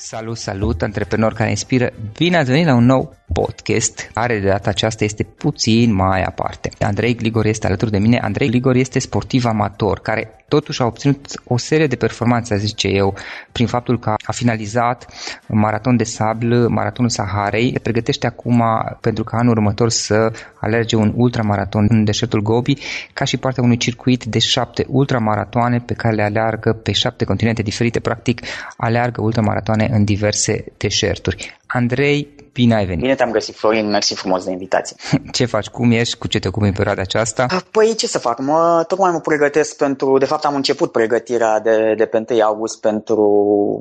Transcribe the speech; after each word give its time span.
Salut, 0.00 0.36
salut, 0.36 0.82
antreprenor 0.82 1.32
care 1.32 1.50
inspiră! 1.50 1.90
Bine 2.16 2.36
ați 2.36 2.50
venit 2.50 2.66
la 2.66 2.74
un 2.74 2.84
nou 2.84 3.16
podcast, 3.32 4.10
care 4.14 4.38
de 4.38 4.48
data 4.48 4.70
aceasta 4.70 5.04
este 5.04 5.22
puțin 5.22 5.94
mai 5.94 6.22
aparte. 6.22 6.70
Andrei 6.80 7.14
Gligor 7.14 7.46
este 7.46 7.66
alături 7.66 7.90
de 7.90 7.98
mine. 7.98 8.18
Andrei 8.18 8.48
Gligor 8.48 8.74
este 8.74 8.98
sportiv 8.98 9.44
amator, 9.44 9.98
care 9.98 10.44
totuși 10.48 10.82
a 10.82 10.84
obținut 10.84 11.40
o 11.44 11.56
serie 11.56 11.86
de 11.86 11.96
performanțe, 11.96 12.56
zice 12.56 12.88
eu, 12.88 13.14
prin 13.52 13.66
faptul 13.66 13.98
că 13.98 14.14
a 14.26 14.32
finalizat 14.32 15.06
maraton 15.46 15.96
de 15.96 16.04
sabl, 16.04 16.54
maratonul 16.54 17.10
Saharei, 17.10 17.70
se 17.72 17.78
pregătește 17.78 18.26
acum 18.26 18.62
pentru 19.00 19.24
ca 19.24 19.36
anul 19.36 19.52
următor 19.52 19.90
să 19.90 20.32
alerge 20.60 20.96
un 20.96 21.12
ultramaraton 21.16 21.86
în 21.88 22.04
deșertul 22.04 22.42
Gobi, 22.42 22.74
ca 23.12 23.24
și 23.24 23.36
partea 23.36 23.62
unui 23.62 23.76
circuit 23.76 24.24
de 24.24 24.38
șapte 24.38 24.86
ultramaratoane 24.88 25.78
pe 25.78 25.94
care 25.94 26.14
le 26.14 26.22
aleargă 26.22 26.72
pe 26.72 26.92
șapte 26.92 27.24
continente 27.24 27.62
diferite, 27.62 28.00
practic 28.00 28.40
aleargă 28.76 29.22
ultramaratoane 29.22 29.88
în 29.92 30.04
diverse 30.04 30.64
deșerturi. 30.76 31.56
Andrei, 31.66 32.28
bine 32.58 32.74
ai 32.74 32.86
venit! 32.86 33.00
Bine 33.00 33.14
te-am 33.14 33.30
găsit, 33.30 33.54
Florin, 33.54 33.88
mersi 33.88 34.14
frumos 34.14 34.44
de 34.44 34.50
invitație. 34.50 34.96
Ce 35.36 35.44
faci, 35.44 35.66
cum 35.66 35.90
ești, 35.90 36.16
cu 36.16 36.28
ce 36.28 36.38
te 36.38 36.48
ocupi 36.48 36.66
în 36.66 36.72
perioada 36.72 37.02
aceasta? 37.02 37.46
Ah, 37.50 37.62
păi 37.70 37.94
ce 37.94 38.06
să 38.06 38.18
fac, 38.18 38.38
mă, 38.38 38.84
tocmai 38.88 39.10
mă 39.10 39.20
pregătesc 39.20 39.76
pentru, 39.76 40.18
de 40.18 40.24
fapt 40.24 40.44
am 40.44 40.54
început 40.54 40.92
pregătirea 40.92 41.60
de, 41.60 41.94
de 41.96 42.06
pe 42.06 42.24
1 42.28 42.40
august 42.42 42.80
pentru 42.80 43.26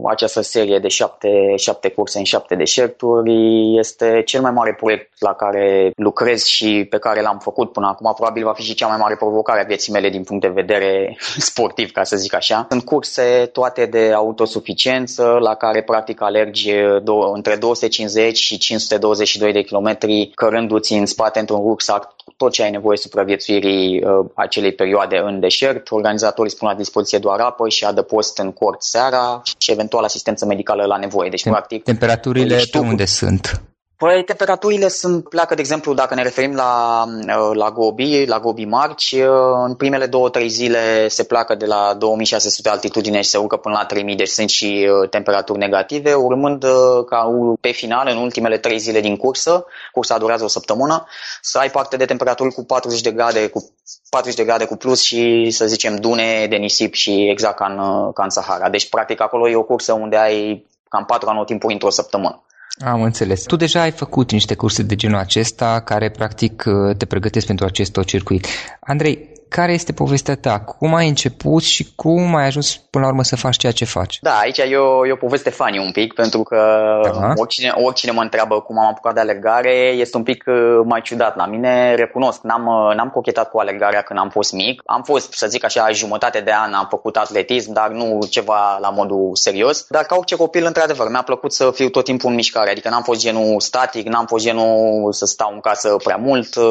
această 0.10 0.42
serie 0.42 0.80
de 0.80 0.88
șapte, 0.88 1.30
șapte 1.56 1.90
curse 1.90 2.18
în 2.18 2.24
șapte 2.24 2.56
deșerturi. 2.56 3.34
Este 3.78 4.22
cel 4.26 4.42
mai 4.42 4.52
mare 4.52 4.74
proiect 4.74 5.12
la 5.20 5.34
care 5.34 5.92
lucrez 5.96 6.44
și 6.44 6.88
pe 6.90 6.98
care 6.98 7.22
l-am 7.22 7.40
făcut 7.42 7.72
până 7.72 7.88
acum. 7.88 8.14
Probabil 8.14 8.44
va 8.44 8.54
fi 8.54 8.64
și 8.64 8.74
cea 8.74 8.88
mai 8.88 8.98
mare 8.98 9.16
provocare 9.16 9.62
a 9.62 9.68
vieții 9.68 9.94
mele 9.94 10.10
din 10.10 10.24
punct 10.24 10.42
de 10.42 10.62
vedere 10.62 11.18
sportiv, 11.50 11.92
ca 11.92 12.04
să 12.04 12.16
zic 12.18 12.34
așa. 12.34 12.66
Sunt 12.70 12.84
curse 12.84 13.50
toate 13.52 13.86
de 13.86 14.12
autosuficiență 14.16 15.24
la 15.24 15.56
care 15.56 15.84
practic 15.84 16.22
alergi 16.22 16.72
două, 17.04 17.32
între 17.36 17.56
250 17.56 18.38
și 18.38 18.58
522 18.68 19.52
de 19.52 19.62
kilometri, 19.62 20.32
cărându-ți 20.36 20.94
în 20.94 21.06
spate 21.06 21.40
într-un 21.40 21.60
rucsac 21.60 22.16
tot 22.38 22.52
ce 22.52 22.64
ai 22.64 22.72
nevoie 22.72 22.98
supraviețuirii 22.98 24.04
uh, 24.04 24.26
acelei 24.34 24.74
perioade 24.74 25.18
în 25.18 25.40
deșert. 25.40 25.92
Organizatorii 25.92 26.52
spun 26.52 26.68
la 26.68 26.76
dispoziție 26.76 27.18
doar 27.18 27.40
apă 27.40 27.70
și 27.70 27.86
adăpost 27.86 28.38
în 28.38 28.52
cort 28.52 28.84
seara 28.84 29.42
și 29.58 29.72
eventual 29.72 30.04
asistență 30.04 30.46
medicală 30.46 30.86
la 30.86 30.98
nevoie. 30.98 31.30
Deci, 31.30 31.48
Tem- 31.48 31.52
practic, 31.52 31.84
temperaturile 31.84 32.64
pe 32.72 32.78
unde 32.78 33.06
sunt? 33.06 33.62
Păi 33.98 34.24
temperaturile 34.24 34.88
sunt, 34.88 35.30
pleacă, 35.30 35.56
de 35.56 35.62
exemplu, 35.62 35.94
dacă 35.94 36.16
ne 36.16 36.22
referim 36.22 36.56
la, 36.56 37.04
uh, 37.08 37.56
la 37.56 37.72
Gobi, 37.72 38.26
la 38.26 38.40
Gobi 38.40 38.66
Marci, 38.66 39.12
uh, 39.12 39.28
în 39.66 39.76
primele 39.76 40.06
două-trei 40.06 40.50
zile 40.50 41.08
se 41.08 41.24
pleacă 41.24 41.56
de 41.56 41.66
la 41.66 41.94
2600 41.94 42.70
altitudine 42.70 43.22
și 43.22 43.30
se 43.30 43.38
urcă 43.38 43.58
până 43.58 43.76
la 43.78 43.86
3000, 43.86 44.16
deci 44.16 44.28
sunt 44.28 44.50
și 44.50 44.90
uh, 44.90 45.10
temperaturi 45.10 45.60
negative, 45.60 46.14
urmând 46.14 46.66
ca 47.06 47.30
pe 47.62 47.72
final, 47.72 48.08
în 48.08 48.18
ultimele 48.18 48.58
trei 48.58 48.78
zile 48.78 49.00
din 49.00 49.18
cursă, 49.18 49.66
cursa 49.92 50.18
durează 50.18 50.44
o 50.44 50.48
săptămână, 50.48 51.06
să 51.42 51.58
ai 51.58 51.70
parte 51.70 51.98
de 51.98 52.06
temperaturi 52.06 52.54
cu 52.54 52.64
40 52.64 53.02
de 53.02 53.12
grade, 53.12 53.48
cu 53.48 53.72
40 54.10 54.38
de 54.38 54.46
grade 54.46 54.66
cu 54.66 54.76
plus 54.76 55.02
și, 55.02 55.50
să 55.52 55.66
zicem, 55.66 55.96
dune 55.96 56.48
de 56.50 56.56
nisip 56.56 56.94
și 56.94 57.30
exact 57.30 57.58
ca 57.58 57.66
în, 57.66 58.12
ca 58.12 58.24
în 58.24 58.30
Sahara. 58.30 58.70
Deci, 58.70 58.90
practic, 58.90 59.22
acolo 59.22 59.50
e 59.50 59.56
o 59.56 59.64
cursă 59.64 59.94
unde 59.94 60.18
ai 60.18 60.66
cam 60.90 61.06
patru 61.06 61.30
anotimpuri 61.30 61.74
într-o 61.74 61.90
săptămână. 61.90 62.42
Am 62.86 63.02
înțeles. 63.02 63.44
Tu 63.44 63.56
deja 63.56 63.82
ai 63.82 63.92
făcut 63.92 64.32
niște 64.32 64.56
curse 64.56 64.84
de 64.84 64.96
genul 64.96 65.18
acesta 65.18 65.82
care 65.82 66.10
practic 66.10 66.64
te 66.98 67.06
pregătesc 67.06 67.46
pentru 67.46 67.66
acest 67.66 67.92
tot 67.92 68.06
circuit. 68.06 68.48
Andrei, 68.80 69.37
care 69.50 69.74
este 69.74 69.94
povestea 69.94 70.36
ta? 70.36 70.60
Cum 70.60 70.96
ai 70.96 71.08
început 71.08 71.64
și 71.64 71.88
cum 71.96 72.36
ai 72.36 72.46
ajuns 72.46 72.78
până 72.90 73.04
la 73.04 73.10
urmă 73.10 73.24
să 73.24 73.36
faci 73.36 73.58
ceea 73.58 73.72
ce 73.72 73.86
faci? 73.86 74.20
Da, 74.22 74.38
aici 74.38 74.58
e 74.58 74.76
o, 74.76 75.08
e 75.08 75.12
o 75.12 75.16
poveste 75.16 75.50
funny 75.50 75.78
un 75.78 75.92
pic, 75.92 76.14
pentru 76.14 76.44
că 76.44 76.56
da. 77.04 77.34
oricine, 77.36 77.72
oricine 77.76 78.12
mă 78.12 78.22
întreabă 78.22 78.60
cum 78.62 78.80
am 78.80 78.86
apucat 78.86 79.14
de 79.14 79.20
alergare, 79.20 79.74
este 79.74 80.18
un 80.18 80.24
pic 80.24 80.44
uh, 80.48 80.82
mai 80.84 81.02
ciudat 81.02 81.36
la 81.36 81.46
mine. 81.46 81.96
Recunosc, 81.96 82.42
n-am, 82.42 82.66
uh, 82.66 82.96
n-am 82.96 83.10
cochetat 83.10 83.50
cu 83.50 83.60
alergarea 83.60 84.02
când 84.02 84.20
am 84.20 84.30
fost 84.30 84.52
mic. 84.52 84.82
Am 84.86 85.04
fost, 85.04 85.34
să 85.34 85.48
zic 85.48 85.64
așa, 85.64 85.92
jumătate 85.92 86.40
de 86.40 86.52
an 86.52 86.74
am 86.74 86.88
făcut 86.90 87.16
atletism, 87.16 87.74
dar 87.74 87.90
nu 87.90 88.20
ceva 88.30 88.78
la 88.82 88.90
modul 88.90 89.30
serios. 89.34 89.86
Dar 89.90 90.04
ca 90.04 90.16
orice 90.16 90.36
copil, 90.36 90.66
într-adevăr, 90.66 91.10
mi-a 91.10 91.22
plăcut 91.22 91.54
să 91.54 91.72
fiu 91.74 91.90
tot 91.90 92.04
timpul 92.04 92.30
în 92.30 92.36
mișcare, 92.36 92.70
adică 92.70 92.90
n-am 92.90 93.04
fost 93.04 93.20
genul 93.20 93.60
static, 93.60 94.08
n-am 94.08 94.26
fost 94.26 94.44
genul 94.44 95.12
să 95.12 95.26
stau 95.26 95.52
în 95.54 95.60
casă 95.60 95.96
prea 96.04 96.16
mult, 96.16 96.56
uh, 96.56 96.66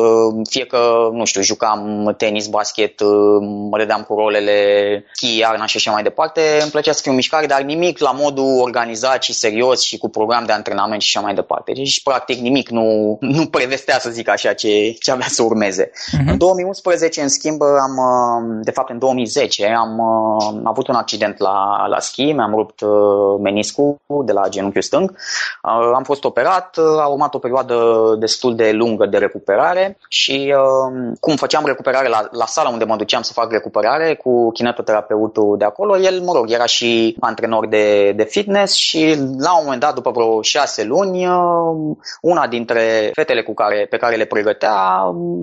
fie 0.50 0.67
că, 0.67 1.09
nu 1.12 1.25
știu, 1.25 1.43
jucam 1.43 2.15
tenis, 2.17 2.47
basket, 2.47 2.66
mă 3.71 3.78
dădeam 3.78 4.03
cu 4.03 4.15
rolele, 4.15 4.59
schi, 5.12 5.38
iarna 5.38 5.66
și 5.66 5.77
așa 5.77 5.91
mai 5.91 6.03
departe. 6.03 6.41
Îmi 6.60 6.71
plăcea 6.71 6.93
să 6.93 7.00
fiu 7.03 7.10
în 7.10 7.16
mișcare, 7.16 7.47
dar 7.47 7.60
nimic 7.60 7.99
la 7.99 8.10
modul 8.10 8.60
organizat 8.60 9.22
și 9.22 9.32
serios 9.32 9.82
și 9.82 9.99
cu 9.99 10.09
program 10.09 10.44
de 10.44 10.53
antrenament 10.53 11.03
și 11.03 11.16
așa 11.16 11.26
mai 11.26 11.34
departe. 11.34 11.72
Deci, 11.72 12.03
practic, 12.03 12.38
nimic 12.38 12.69
nu, 12.69 12.84
nu 13.37 13.47
prevestea, 13.47 13.99
să 13.99 14.10
zic 14.10 14.28
așa, 14.28 14.53
ce, 14.53 14.97
ce 15.00 15.10
avea 15.10 15.26
să 15.28 15.43
urmeze. 15.43 15.91
Uh-huh. 15.91 16.26
În 16.26 16.38
2011, 16.38 17.22
în 17.22 17.28
schimb, 17.28 17.62
am, 17.62 17.97
de 18.62 18.71
fapt, 18.71 18.91
în 18.91 18.99
2010, 18.99 19.66
am, 19.78 20.00
am 20.41 20.60
avut 20.65 20.88
un 20.88 20.94
accident 20.94 21.38
la, 21.38 21.87
la 21.88 22.00
schi, 22.00 22.32
mi-am 22.32 22.55
rupt 22.55 22.81
meniscul 23.43 23.97
de 24.25 24.32
la 24.32 24.49
genunchiul 24.49 24.82
stâng. 24.82 25.16
Am 25.94 26.03
fost 26.05 26.25
operat, 26.25 26.76
a 27.00 27.06
urmat 27.06 27.34
o 27.34 27.38
perioadă 27.38 27.76
destul 28.19 28.56
de 28.56 28.71
lungă 28.72 29.06
de 29.06 29.19
recuperare 29.19 29.99
și 30.09 30.55
cum 31.21 31.37
făceam 31.37 31.66
recuperare 31.66 32.09
la, 32.09 32.28
la 32.31 32.47
sala 32.56 32.69
unde 32.69 32.84
mă 32.84 32.97
duceam 32.97 33.22
să 33.22 33.33
fac 33.33 33.50
recuperare 33.50 34.15
cu 34.15 34.50
kinetoterapeutul 34.50 35.55
de 35.59 35.65
acolo, 35.65 35.99
el, 35.99 36.21
mă 36.21 36.33
rog, 36.33 36.50
era 36.50 36.67
și 36.67 37.17
antrenor 37.21 37.67
de, 37.69 38.12
de 38.12 38.25
fitness 38.25 38.75
și 38.75 39.17
la 39.39 39.56
un 39.56 39.62
moment 39.65 39.81
dat, 39.81 39.94
după 39.94 40.11
vreo 40.11 40.43
șase 40.43 40.84
luni, 40.84 41.27
una 42.21 42.47
dintre 42.47 43.11
fetele 43.15 43.43
cu 43.43 43.55
care, 43.55 43.87
pe 43.91 43.97
care 43.97 44.17
le 44.17 44.25
pregătea, 44.25 44.77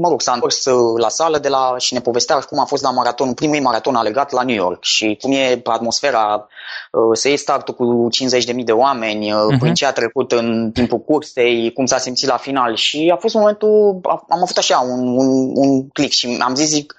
mă 0.02 0.08
rog, 0.10 0.22
s-a 0.22 0.34
întors 0.34 0.66
la 0.98 1.10
sală 1.10 1.38
de 1.38 1.50
la, 1.50 1.76
și 1.78 1.94
ne 1.94 2.00
povestea 2.00 2.36
cum 2.40 2.60
a 2.60 2.66
fost 2.66 2.84
la 2.84 2.92
maraton, 2.92 3.34
primul 3.34 3.62
maraton 3.62 3.96
alegat 3.96 4.32
la 4.32 4.44
New 4.44 4.56
York 4.56 4.84
și 4.84 5.18
cum 5.22 5.32
e 5.32 5.62
atmosfera, 5.64 6.48
să 7.14 7.28
iei 7.28 7.38
startul 7.38 7.74
cu 7.74 8.08
50.000 8.54 8.64
de 8.64 8.72
oameni, 8.72 9.32
uh-huh. 9.32 9.60
prin 9.60 9.74
ce 9.74 9.86
a 9.86 9.92
trecut 9.92 10.32
în 10.32 10.72
timpul 10.74 11.00
cursei, 11.00 11.72
cum 11.74 11.86
s-a 11.86 11.98
simțit 11.98 12.28
la 12.28 12.38
final 12.38 12.76
și 12.76 13.12
a 13.14 13.18
fost 13.18 13.36
momentul, 13.36 14.00
am 14.30 14.42
avut 14.42 14.58
așa 14.58 14.80
un, 14.80 15.08
un, 15.08 15.52
un 15.56 15.88
click 15.90 16.12
și 16.12 16.38
am 16.40 16.56
zis, 16.56 16.70
zic, 16.70 16.96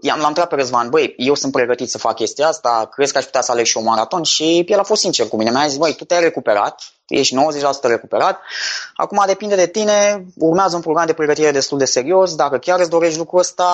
I-am, 0.00 0.18
l-am 0.18 0.28
întrebat 0.28 0.50
pe 0.50 0.56
Răzvan, 0.56 0.88
băi, 0.88 1.14
eu 1.16 1.34
sunt 1.34 1.52
pregătit 1.52 1.90
să 1.90 1.98
fac 1.98 2.14
chestia 2.14 2.48
asta, 2.48 2.88
crezi 2.90 3.12
că 3.12 3.18
aș 3.18 3.24
putea 3.24 3.40
să 3.40 3.50
aleg 3.50 3.64
și 3.64 3.76
un 3.76 3.84
maraton? 3.84 4.22
Și 4.22 4.64
el 4.66 4.78
a 4.78 4.82
fost 4.82 5.00
sincer 5.00 5.28
cu 5.28 5.36
mine, 5.36 5.50
mi-a 5.50 5.66
zis, 5.66 5.78
băi, 5.78 5.94
tu 5.94 6.04
te-ai 6.04 6.20
recuperat, 6.20 6.82
ești 7.08 7.34
90% 7.36 7.38
recuperat. 7.82 8.40
Acum 8.94 9.22
depinde 9.26 9.54
de 9.54 9.66
tine, 9.66 10.24
urmează 10.36 10.76
un 10.76 10.82
program 10.82 11.06
de 11.06 11.12
pregătire 11.12 11.50
destul 11.50 11.78
de 11.78 11.84
serios, 11.84 12.34
dacă 12.34 12.58
chiar 12.58 12.80
îți 12.80 12.90
dorești 12.90 13.18
lucrul 13.18 13.38
ăsta, 13.38 13.64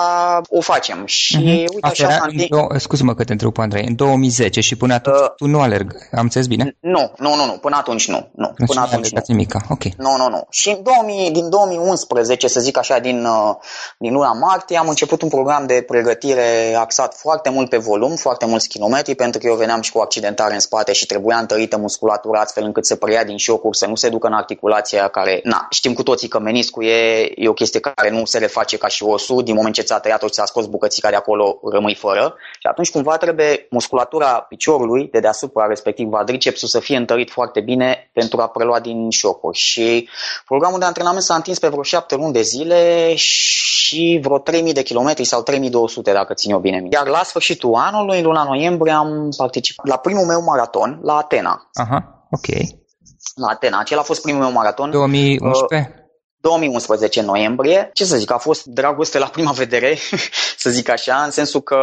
o 0.48 0.60
facem. 0.60 1.02
Și 1.06 1.36
mm-hmm. 1.36 1.74
uite 1.74 1.86
Asta 1.86 2.06
așa 2.06 2.26
în 2.28 2.36
do- 2.38 2.76
Scuze-mă 2.76 3.14
că 3.14 3.24
te 3.24 3.32
întreb, 3.32 3.58
Andrei, 3.58 3.86
în 3.86 3.94
2010 3.94 4.60
și 4.60 4.76
până 4.76 4.94
atunci 4.94 5.16
uh, 5.16 5.34
tu 5.36 5.46
nu 5.46 5.60
alerg, 5.60 5.92
am 6.12 6.22
înțeles 6.22 6.46
bine? 6.46 6.76
Nu, 6.80 7.12
nu, 7.18 7.34
nu, 7.34 7.44
nu, 7.44 7.52
până 7.52 7.76
atunci 7.76 8.08
nu. 8.08 8.30
nu 8.34 8.52
deci 8.58 8.66
până 8.66 8.80
atunci 8.80 9.10
nu. 9.10 9.20
Nimica. 9.26 9.60
ok. 9.68 9.84
Nu, 9.84 10.16
nu, 10.16 10.28
nu. 10.28 10.46
Și 10.50 10.68
în 10.68 10.82
2000, 10.82 11.30
din 11.30 11.50
2011, 11.50 12.48
să 12.48 12.60
zic 12.60 12.78
așa, 12.78 12.98
din, 12.98 13.24
uh, 13.24 13.54
din 13.98 14.12
luna 14.12 14.32
martie, 14.32 14.78
am 14.78 14.88
început 14.88 15.22
un 15.22 15.28
program 15.28 15.66
de 15.66 15.84
pregătire 15.86 16.74
axat 16.78 17.14
foarte 17.14 17.50
mult 17.50 17.68
pe 17.68 17.76
volum, 17.76 18.16
foarte 18.16 18.46
mulți 18.46 18.68
kilometri, 18.68 19.14
pentru 19.14 19.40
că 19.40 19.46
eu 19.46 19.54
veneam 19.54 19.80
și 19.80 19.92
cu 19.92 19.98
accidentare 19.98 20.54
în 20.54 20.60
spate 20.60 20.92
și 20.92 21.06
trebuia 21.06 21.36
întărită 21.36 21.76
musculatura 21.76 22.40
astfel 22.40 22.64
încât 22.64 22.86
să 22.86 22.96
preia 22.96 23.23
din 23.24 23.36
șocuri, 23.36 23.76
să 23.76 23.86
nu 23.86 23.94
se 23.94 24.08
ducă 24.08 24.26
în 24.26 24.32
articulația 24.32 25.08
care, 25.08 25.40
na, 25.44 25.66
știm 25.70 25.92
cu 25.92 26.02
toții 26.02 26.28
că 26.28 26.38
meniscul 26.38 26.84
e, 26.84 27.32
e 27.36 27.48
o 27.48 27.52
chestie 27.52 27.80
care 27.80 28.10
nu 28.10 28.24
se 28.24 28.38
reface 28.38 28.76
ca 28.76 28.88
și 28.88 29.02
osul, 29.02 29.42
din 29.42 29.54
moment 29.54 29.74
ce 29.74 29.82
ți-a 29.82 29.98
tăiat-o 29.98 30.26
și 30.26 30.32
ți-a 30.32 30.44
scos 30.44 30.66
bucățica 30.66 31.08
de 31.08 31.16
acolo, 31.16 31.58
rămâi 31.72 31.94
fără. 31.94 32.34
Și 32.52 32.66
atunci 32.70 32.90
cumva 32.90 33.16
trebuie 33.16 33.66
musculatura 33.70 34.26
piciorului 34.26 35.08
de 35.12 35.20
deasupra, 35.20 35.66
respectiv 35.66 36.08
quadricepsul, 36.08 36.68
să 36.68 36.80
fie 36.80 36.96
întărit 36.96 37.30
foarte 37.30 37.60
bine 37.60 38.10
pentru 38.12 38.40
a 38.40 38.48
prelua 38.48 38.80
din 38.80 39.10
șocuri. 39.10 39.58
Și 39.58 40.08
programul 40.46 40.78
de 40.78 40.84
antrenament 40.84 41.22
s-a 41.22 41.34
întins 41.34 41.58
pe 41.58 41.68
vreo 41.68 41.82
șapte 41.82 42.14
luni 42.14 42.32
de 42.32 42.42
zile 42.42 43.14
și 43.14 44.18
vreo 44.22 44.38
3000 44.38 44.72
de 44.72 44.82
kilometri 44.82 45.24
sau 45.24 45.42
3200 45.42 46.12
dacă 46.12 46.34
țin 46.34 46.50
eu 46.50 46.58
bine 46.58 46.80
minte. 46.80 46.96
Iar 46.96 47.06
la 47.06 47.22
sfârșitul 47.22 47.74
anului, 47.74 48.22
luna 48.22 48.44
noiembrie, 48.44 48.92
am 48.92 49.28
participat 49.36 49.86
la 49.86 49.96
primul 49.96 50.26
meu 50.26 50.42
maraton 50.42 51.00
la 51.02 51.16
Atena. 51.16 51.70
Aha, 51.72 52.26
ok 52.30 52.46
la 52.46 52.83
Atena. 53.42 53.78
Acela 53.78 54.00
a 54.00 54.04
fost 54.04 54.22
primul 54.22 54.40
meu 54.40 54.52
maraton. 54.52 54.90
2011? 54.90 55.94
Uh, 55.98 56.03
2011 56.44 57.22
noiembrie. 57.22 57.90
Ce 57.92 58.04
să 58.04 58.16
zic, 58.16 58.30
a 58.30 58.38
fost 58.38 58.64
dragoste 58.64 59.18
la 59.18 59.26
prima 59.26 59.52
vedere, 59.52 59.96
să 60.64 60.70
zic 60.70 60.88
așa, 60.88 61.22
în 61.24 61.30
sensul 61.30 61.60
că 61.60 61.78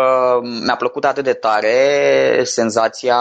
mi-a 0.66 0.76
plăcut 0.76 1.06
atât 1.06 1.24
de 1.24 1.34
tare 1.34 2.44
senzația, 2.44 3.18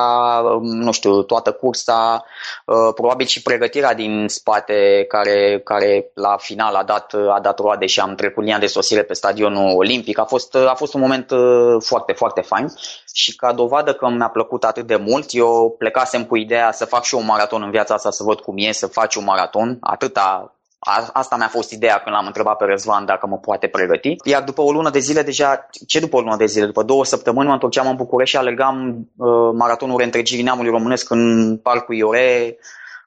nu 0.62 0.92
știu, 0.92 1.22
toată 1.22 1.52
cursa, 1.52 2.24
uh, 2.66 2.94
probabil 2.94 3.26
și 3.26 3.42
pregătirea 3.42 3.94
din 3.94 4.24
spate 4.28 5.04
care, 5.08 5.60
care 5.64 6.10
la 6.14 6.36
final 6.36 6.74
a 6.74 6.82
dat, 6.82 7.14
a 7.36 7.40
dat 7.42 7.58
roade 7.58 7.86
și 7.86 8.00
am 8.00 8.14
trecut 8.14 8.42
linia 8.42 8.58
de 8.58 8.66
sosire 8.66 9.02
pe 9.02 9.14
stadionul 9.14 9.76
olimpic. 9.76 10.18
A 10.18 10.24
fost, 10.24 10.54
a 10.54 10.74
fost 10.76 10.94
un 10.94 11.00
moment 11.00 11.30
uh, 11.30 11.82
foarte, 11.84 12.12
foarte 12.12 12.40
fain 12.40 12.72
și 13.12 13.36
ca 13.36 13.52
dovadă 13.52 13.94
că 13.94 14.08
mi-a 14.08 14.28
plăcut 14.28 14.64
atât 14.64 14.86
de 14.86 14.96
mult, 14.96 15.26
eu 15.30 15.74
plecasem 15.78 16.24
cu 16.24 16.36
ideea 16.36 16.72
să 16.72 16.84
fac 16.84 17.02
și 17.02 17.14
un 17.14 17.24
maraton 17.24 17.62
în 17.62 17.70
viața 17.70 17.94
asta, 17.94 18.10
să 18.10 18.22
văd 18.22 18.40
cum 18.40 18.54
e 18.56 18.72
să 18.72 18.86
faci 18.86 19.14
un 19.14 19.24
maraton, 19.24 19.76
atâta 19.80 20.54
Asta 21.12 21.36
mi-a 21.36 21.48
fost 21.48 21.70
ideea 21.70 21.98
când 21.98 22.14
l-am 22.14 22.26
întrebat 22.26 22.56
pe 22.56 22.64
Răzvan 22.64 23.04
dacă 23.04 23.26
mă 23.26 23.38
poate 23.38 23.66
pregăti. 23.66 24.16
Iar 24.24 24.42
după 24.42 24.60
o 24.60 24.72
lună 24.72 24.90
de 24.90 24.98
zile 24.98 25.22
deja, 25.22 25.68
ce 25.86 26.00
după 26.00 26.16
o 26.16 26.20
lună 26.20 26.36
de 26.36 26.46
zile? 26.46 26.66
După 26.66 26.82
două 26.82 27.04
săptămâni 27.04 27.46
mă 27.46 27.52
întorceam 27.52 27.88
în 27.88 27.96
București 27.96 28.36
și 28.36 28.40
alergam 28.40 29.08
uh, 29.16 29.28
maratonul 29.54 29.96
reîntregirii 29.96 30.44
neamului 30.44 30.70
românesc 30.70 31.10
în 31.10 31.56
Parcul 31.62 31.94
Iore, 31.94 32.56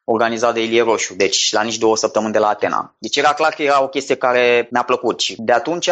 organizat 0.06 0.54
de 0.54 0.64
Ilie 0.64 0.84
Roșu, 0.84 1.14
deci 1.16 1.52
la 1.52 1.62
nici 1.62 1.78
două 1.78 1.98
săptămâni 1.98 2.34
de 2.34 2.40
la 2.40 2.48
Atena. 2.48 2.96
Deci 2.98 3.18
era 3.18 3.34
clar 3.34 3.54
că 3.54 3.62
era 3.62 3.84
o 3.84 3.88
chestie 3.88 4.16
care 4.16 4.68
mi-a 4.72 4.84
plăcut 4.84 5.20
și 5.20 5.36
de 5.38 5.52
atunci... 5.52 5.90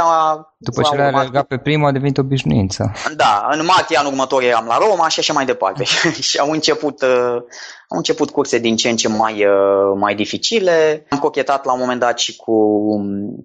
După 0.58 0.82
ce 0.82 0.96
l-ai 0.96 1.08
alergat 1.08 1.46
pe 1.46 1.58
prima 1.58 1.88
a 1.88 1.92
devenit 1.92 2.18
obișnuință. 2.18 2.92
Da, 3.16 3.48
în 3.52 3.66
martie 3.66 3.98
anul 3.98 4.12
următor 4.12 4.44
eram 4.44 4.66
la 4.68 4.78
Roma 4.78 5.08
și 5.08 5.20
așa 5.20 5.34
mai 5.34 5.46
departe. 5.46 5.84
și 6.30 6.38
au 6.38 6.52
început, 6.52 7.02
uh, 7.02 7.36
au 7.88 7.98
început 7.98 8.30
curse 8.30 8.60
din 8.60 8.76
ce 8.76 8.90
în 8.90 8.96
ce 8.96 9.08
mai, 9.08 9.46
uh, 9.46 9.98
mai 10.00 10.16
dificile. 10.16 11.06
Am 11.10 11.20
cochetat 11.20 11.66
la 11.66 11.74
un 11.74 11.80
moment 11.80 12.00
dat 12.00 12.20
și 12.20 12.36
cu, 12.36 12.54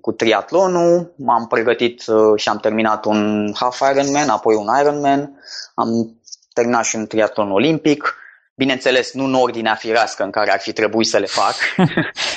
cu 0.01 0.13
triatlonul, 0.13 1.15
m-am 1.17 1.47
pregătit 1.47 2.05
uh, 2.07 2.17
și 2.37 2.49
am 2.49 2.59
terminat 2.59 3.05
un 3.05 3.53
half 3.55 3.81
Ironman, 3.93 4.29
apoi 4.29 4.55
un 4.55 4.69
Ironman, 4.81 5.41
am 5.75 6.17
terminat 6.53 6.85
și 6.85 6.97
un 6.97 7.07
triatlon 7.07 7.51
olimpic 7.51 8.15
Bineînțeles, 8.57 9.13
nu 9.13 9.25
în 9.25 9.35
ordinea 9.35 9.75
firească 9.75 10.23
în 10.23 10.31
care 10.31 10.53
ar 10.53 10.61
fi 10.61 10.73
trebuit 10.73 11.09
să 11.09 11.19
le 11.19 11.27
fac. 11.27 11.55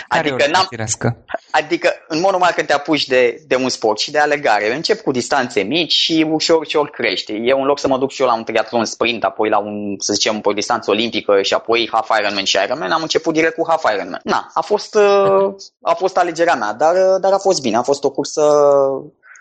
adică, 0.07 0.47
n-am, 0.51 0.65
firească? 0.69 1.17
adică, 1.51 1.93
în 2.07 2.19
mod 2.19 2.31
normal, 2.31 2.51
când 2.55 2.67
te 2.67 2.73
apuci 2.73 3.05
de, 3.05 3.43
de 3.47 3.55
un 3.55 3.69
sport 3.69 3.99
și 3.99 4.11
de 4.11 4.17
alegare, 4.17 4.75
încep 4.75 5.01
cu 5.01 5.11
distanțe 5.11 5.61
mici 5.61 5.91
și 5.91 6.27
ușor, 6.31 6.59
ușor 6.59 6.89
crește. 6.89 7.33
Eu, 7.33 7.59
în 7.59 7.65
loc 7.65 7.79
să 7.79 7.87
mă 7.87 7.97
duc 7.97 8.11
și 8.11 8.21
eu 8.21 8.27
la 8.27 8.35
un 8.35 8.43
triatlon 8.43 8.85
sprint, 8.85 9.23
apoi 9.23 9.49
la 9.49 9.59
un, 9.59 9.95
să 9.97 10.13
zicem, 10.13 10.39
o 10.43 10.53
distanță 10.53 10.91
olimpică 10.91 11.41
și 11.41 11.53
apoi 11.53 11.89
half 11.91 12.09
Ironman 12.19 12.43
și 12.43 12.57
Ironman, 12.63 12.91
am 12.91 13.01
început 13.01 13.33
direct 13.33 13.55
cu 13.55 13.65
half 13.67 13.83
Ironman. 13.93 14.21
Na, 14.23 14.49
a 14.53 14.61
fost, 14.61 14.95
a 15.91 15.93
fost 15.93 16.17
alegerea 16.17 16.55
mea, 16.55 16.73
dar, 16.73 16.95
dar 17.21 17.33
a 17.33 17.37
fost 17.37 17.61
bine. 17.61 17.77
A 17.77 17.81
fost 17.81 18.03
o 18.03 18.11
cursă 18.11 18.41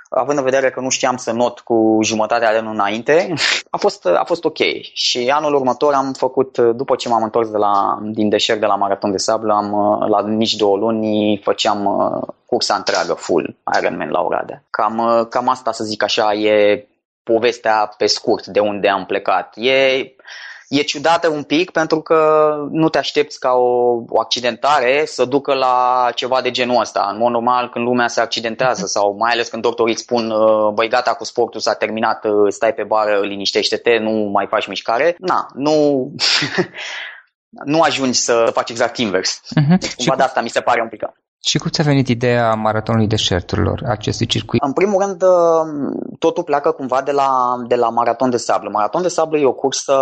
având 0.08 0.38
în 0.38 0.44
vedere 0.44 0.70
că 0.70 0.80
nu 0.80 0.88
știam 0.88 1.16
să 1.16 1.32
not 1.32 1.60
cu 1.60 1.98
jumătatea 2.02 2.50
de 2.50 2.56
anul 2.56 2.72
înainte, 2.72 3.34
a 3.70 3.76
fost, 3.76 4.06
a 4.06 4.24
fost 4.26 4.44
ok. 4.44 4.58
Și 4.92 5.30
anul 5.34 5.54
următor 5.54 5.92
am 5.92 6.12
făcut, 6.12 6.58
după 6.58 6.96
ce 6.96 7.08
m-am 7.08 7.22
întors 7.22 7.50
de 7.50 7.56
la, 7.56 7.98
din 8.02 8.28
deșert 8.28 8.60
de 8.60 8.66
la 8.66 8.74
Maraton 8.74 9.10
de 9.10 9.16
Sablă, 9.16 9.52
am, 9.54 9.98
la 10.08 10.28
nici 10.28 10.54
două 10.54 10.76
luni 10.76 11.40
făceam 11.44 11.84
uh, 11.84 12.34
cursa 12.46 12.74
întreagă, 12.74 13.12
full 13.12 13.56
Ironman 13.78 14.10
la 14.10 14.20
Oradea. 14.20 14.62
Cam, 14.70 14.98
uh, 14.98 15.26
cam 15.28 15.48
asta, 15.48 15.72
să 15.72 15.84
zic 15.84 16.02
așa, 16.02 16.32
e 16.32 16.86
povestea 17.22 17.94
pe 17.96 18.06
scurt 18.06 18.46
de 18.46 18.60
unde 18.60 18.88
am 18.88 19.06
plecat. 19.06 19.52
E 19.56 20.12
e 20.68 20.82
ciudată 20.82 21.28
un 21.28 21.42
pic 21.42 21.70
pentru 21.70 22.00
că 22.00 22.50
nu 22.70 22.88
te 22.88 22.98
aștepți 22.98 23.38
ca 23.38 23.52
o, 23.52 24.02
o 24.08 24.20
accidentare 24.20 25.04
să 25.06 25.24
ducă 25.24 25.54
la 25.54 26.08
ceva 26.14 26.40
de 26.40 26.50
genul 26.50 26.80
ăsta. 26.80 27.08
În 27.12 27.18
mod 27.18 27.30
normal, 27.30 27.68
când 27.68 27.84
lumea 27.84 28.08
se 28.08 28.20
accidentează 28.20 28.86
sau 28.86 29.16
mai 29.18 29.32
ales 29.32 29.48
când 29.48 29.62
doctorii 29.62 29.92
îți 29.92 30.02
spun 30.02 30.30
uh, 30.30 30.72
băi 30.74 30.88
gata 30.88 31.14
cu 31.14 31.24
sportul 31.24 31.60
s-a 31.60 31.74
terminat, 31.74 32.24
uh, 32.24 32.32
stai 32.48 32.74
pe 32.74 32.82
bară, 32.82 33.20
liniștește-te, 33.20 33.98
nu 33.98 34.10
mai 34.10 34.46
faci 34.46 34.66
mișcare. 34.66 35.14
Na, 35.18 35.46
nu... 35.54 36.08
nu 37.64 37.80
ajungi 37.80 38.18
să 38.18 38.50
faci 38.52 38.70
exact 38.70 38.96
invers. 38.96 39.40
Uh-huh. 39.40 39.78
Deci, 39.78 39.94
cumva 39.94 40.16
de 40.16 40.22
asta 40.22 40.40
mi 40.40 40.48
se 40.48 40.60
pare 40.60 40.82
un 40.82 40.88
pic. 40.88 41.02
Și 41.46 41.58
cum 41.58 41.70
ți-a 41.70 41.84
venit 41.84 42.08
ideea 42.08 42.54
maratonului 42.54 43.06
deșerturilor, 43.06 43.82
acestui 43.86 44.26
circuit? 44.26 44.62
În 44.62 44.72
primul 44.72 45.02
rând, 45.02 45.22
totul 46.18 46.42
pleacă 46.42 46.70
cumva 46.70 47.02
de 47.02 47.12
la, 47.12 47.54
de 47.66 47.74
la 47.74 47.88
maraton 47.88 48.30
de 48.30 48.36
sablă. 48.36 48.70
Maraton 48.72 49.02
de 49.02 49.08
sablă 49.08 49.38
e 49.38 49.46
o 49.46 49.52
cursă 49.52 49.94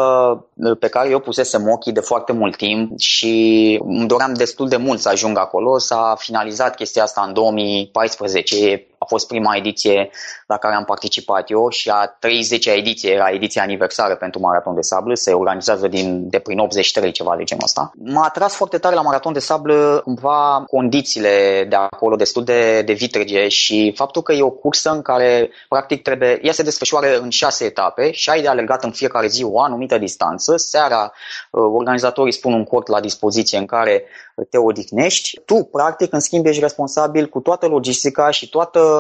pe 0.79 0.89
care 0.89 1.09
eu 1.09 1.19
pusesem 1.19 1.69
ochii 1.69 1.93
de 1.93 2.01
foarte 2.01 2.33
mult 2.33 2.57
timp 2.57 2.99
și 2.99 3.81
îmi 3.85 4.07
doream 4.07 4.33
destul 4.35 4.69
de 4.69 4.77
mult 4.77 5.01
să 5.01 5.09
ajung 5.09 5.39
acolo. 5.39 5.79
S-a 5.79 6.15
finalizat 6.19 6.75
chestia 6.75 7.03
asta 7.03 7.25
în 7.27 7.33
2014, 7.33 8.87
a 8.96 8.96
fost 9.09 9.27
prima 9.27 9.57
ediție 9.57 10.11
la 10.47 10.57
care 10.57 10.75
am 10.75 10.85
participat 10.85 11.51
eu 11.51 11.69
și 11.69 11.91
a 11.91 12.19
30-a 12.19 12.73
ediție 12.73 13.11
era 13.11 13.31
ediția 13.31 13.63
aniversară 13.63 14.15
pentru 14.15 14.41
Maraton 14.41 14.75
de 14.75 14.81
Sablă, 14.81 15.15
se 15.15 15.33
organizează 15.33 15.89
din, 15.89 16.29
de 16.29 16.39
prin 16.39 16.59
83, 16.59 17.11
ceva 17.11 17.35
de 17.37 17.43
genul 17.43 17.65
ăsta. 17.65 17.91
M-a 18.05 18.25
atras 18.25 18.55
foarte 18.55 18.79
tare 18.79 18.95
la 18.95 19.03
Maraton 19.03 19.33
de 19.33 19.39
Sablă 19.39 20.01
cumva 20.05 20.65
condițiile 20.67 21.67
de 21.69 21.77
acolo 21.77 22.17
destul 22.17 22.45
de, 22.45 22.83
de 22.83 22.93
vitrege 22.93 23.49
și 23.49 23.93
faptul 23.97 24.23
că 24.23 24.33
e 24.33 24.43
o 24.43 24.51
cursă 24.51 24.91
în 24.91 25.03
care 25.03 25.51
practic 25.69 26.03
trebuie, 26.03 26.39
ea 26.43 26.53
se 26.53 26.63
desfășoară 26.63 27.19
în 27.19 27.31
șase 27.31 27.65
etape 27.65 28.11
și 28.11 28.31
ai 28.31 28.43
de 28.43 28.49
alergat 28.49 28.85
în 28.85 28.91
fiecare 28.91 29.27
zi 29.27 29.45
o 29.45 29.61
anumită 29.61 29.99
distanță. 29.99 30.57
Seara 30.57 31.13
uh, 31.51 31.63
organizatorii 31.75 32.33
spun 32.33 32.53
un 32.53 32.65
cort 32.65 32.89
la 32.89 33.01
dispoziție 33.01 33.59
în 33.59 33.67
care 33.67 34.05
te 34.51 34.59
odihnești. 34.59 35.41
Tu, 35.45 35.55
practic, 35.73 36.13
în 36.13 36.21
schimb, 36.21 36.47
ești 36.47 36.61
responsabil 36.61 37.27
cu 37.27 37.41
toată 37.41 37.67
logistica 37.67 38.31
și 38.31 38.49
toată 38.49 38.96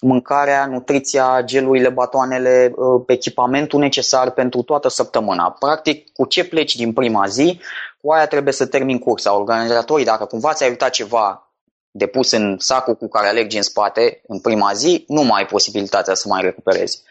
mâncarea, 0.00 0.66
nutriția, 0.66 1.40
gelurile, 1.44 1.88
batoanele, 1.88 2.72
uh, 2.76 3.02
echipamentul 3.06 3.80
necesar 3.80 4.30
pentru 4.30 4.62
toată 4.62 4.88
săptămâna. 4.88 5.50
Practic, 5.50 6.12
cu 6.12 6.26
ce 6.26 6.44
pleci 6.44 6.76
din 6.76 6.92
prima 6.92 7.26
zi, 7.26 7.60
cu 8.00 8.10
aia 8.12 8.26
trebuie 8.26 8.52
să 8.52 8.66
termin 8.66 8.98
cursa. 8.98 9.36
Organizatorii, 9.36 10.04
dacă 10.04 10.24
cumva 10.24 10.52
ți-ai 10.52 10.68
uitat 10.68 10.90
ceva 10.90 11.52
de 11.90 12.06
pus 12.06 12.30
în 12.30 12.56
sacul 12.58 12.94
cu 12.94 13.08
care 13.08 13.28
alergi 13.28 13.56
în 13.56 13.62
spate 13.62 14.22
în 14.26 14.40
prima 14.40 14.72
zi, 14.72 15.04
nu 15.08 15.22
mai 15.22 15.40
ai 15.40 15.46
posibilitatea 15.46 16.14
să 16.14 16.28
mai 16.28 16.42
recuperezi. 16.42 17.02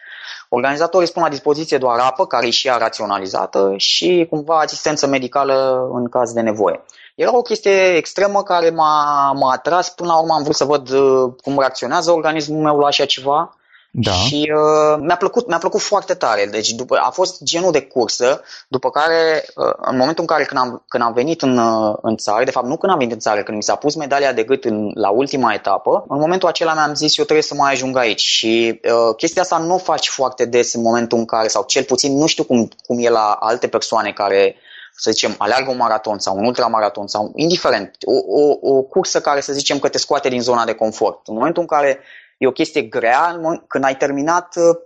Organizatorii 0.48 1.08
spun 1.08 1.22
la 1.22 1.28
dispoziție 1.28 1.78
doar 1.78 1.98
apă, 1.98 2.26
care 2.26 2.46
e 2.46 2.50
și 2.50 2.66
ea 2.66 2.76
raționalizată, 2.76 3.74
și 3.76 4.26
cumva 4.30 4.58
asistență 4.58 5.06
medicală 5.06 5.88
în 5.92 6.08
caz 6.08 6.32
de 6.32 6.40
nevoie. 6.40 6.80
Era 7.18 7.36
o 7.36 7.42
chestie 7.42 7.96
extremă 7.96 8.42
care 8.42 8.70
m-a, 8.70 9.32
m-a 9.32 9.52
atras. 9.52 9.88
Până 9.88 10.12
la 10.12 10.18
urmă 10.18 10.34
am 10.34 10.42
vrut 10.42 10.54
să 10.54 10.64
văd 10.64 10.90
uh, 10.90 11.32
cum 11.42 11.58
reacționează 11.58 12.10
organismul 12.10 12.62
meu 12.62 12.78
la 12.78 12.86
așa 12.86 13.04
ceva. 13.04 13.56
Da. 13.90 14.10
Și 14.10 14.52
uh, 14.54 14.98
mi-a, 15.00 15.16
plăcut, 15.16 15.48
mi-a 15.48 15.58
plăcut 15.58 15.80
foarte 15.80 16.14
tare. 16.14 16.48
Deci 16.50 16.70
după, 16.70 16.96
a 16.96 17.10
fost 17.10 17.42
genul 17.42 17.72
de 17.72 17.80
cursă, 17.80 18.42
după 18.68 18.90
care, 18.90 19.44
uh, 19.54 19.72
în 19.76 19.96
momentul 19.96 20.20
în 20.20 20.26
care 20.26 20.44
când 20.44 20.60
am, 20.60 20.84
când 20.88 21.02
am 21.02 21.12
venit 21.12 21.42
în, 21.42 21.58
uh, 21.58 21.96
în 22.02 22.16
țară, 22.16 22.44
de 22.44 22.50
fapt 22.50 22.66
nu 22.66 22.76
când 22.76 22.92
am 22.92 22.98
venit 22.98 23.12
în 23.12 23.20
țară, 23.20 23.42
când 23.42 23.56
mi 23.56 23.62
s-a 23.62 23.74
pus 23.74 23.94
medalia 23.94 24.32
de 24.32 24.42
gât 24.42 24.64
în, 24.64 24.90
la 24.94 25.10
ultima 25.10 25.52
etapă, 25.52 26.04
în 26.08 26.18
momentul 26.18 26.48
acela 26.48 26.74
mi-am 26.74 26.94
zis 26.94 27.18
eu 27.18 27.24
trebuie 27.24 27.44
să 27.44 27.54
mai 27.54 27.72
ajung 27.72 27.96
aici. 27.96 28.20
Și 28.20 28.80
uh, 28.84 29.14
chestia 29.16 29.42
asta 29.42 29.58
nu 29.58 29.74
o 29.74 29.78
faci 29.78 30.08
foarte 30.08 30.44
des 30.44 30.74
în 30.74 30.82
momentul 30.82 31.18
în 31.18 31.24
care, 31.24 31.48
sau 31.48 31.64
cel 31.66 31.84
puțin 31.84 32.16
nu 32.16 32.26
știu 32.26 32.44
cum, 32.44 32.68
cum 32.86 32.98
e 32.98 33.08
la 33.08 33.36
alte 33.40 33.68
persoane 33.68 34.12
care 34.12 34.56
să 35.00 35.10
zicem, 35.10 35.34
aleargă 35.38 35.70
un 35.70 35.76
maraton 35.76 36.18
sau 36.18 36.36
un 36.36 36.44
ultramaraton 36.44 37.06
sau 37.06 37.32
indiferent, 37.34 37.96
o, 38.04 38.40
o, 38.40 38.74
o 38.74 38.82
cursă 38.82 39.20
care 39.20 39.40
să 39.40 39.52
zicem 39.52 39.78
că 39.78 39.88
te 39.88 39.98
scoate 39.98 40.28
din 40.28 40.40
zona 40.40 40.64
de 40.64 40.74
confort. 40.74 41.26
În 41.28 41.34
momentul 41.34 41.62
în 41.62 41.68
care 41.68 42.00
e 42.38 42.46
o 42.46 42.52
chestie 42.52 42.82
grea, 42.82 43.40
când 43.66 43.84
ai 43.84 43.96
terminat, 43.96 44.56
uh, 44.56 44.76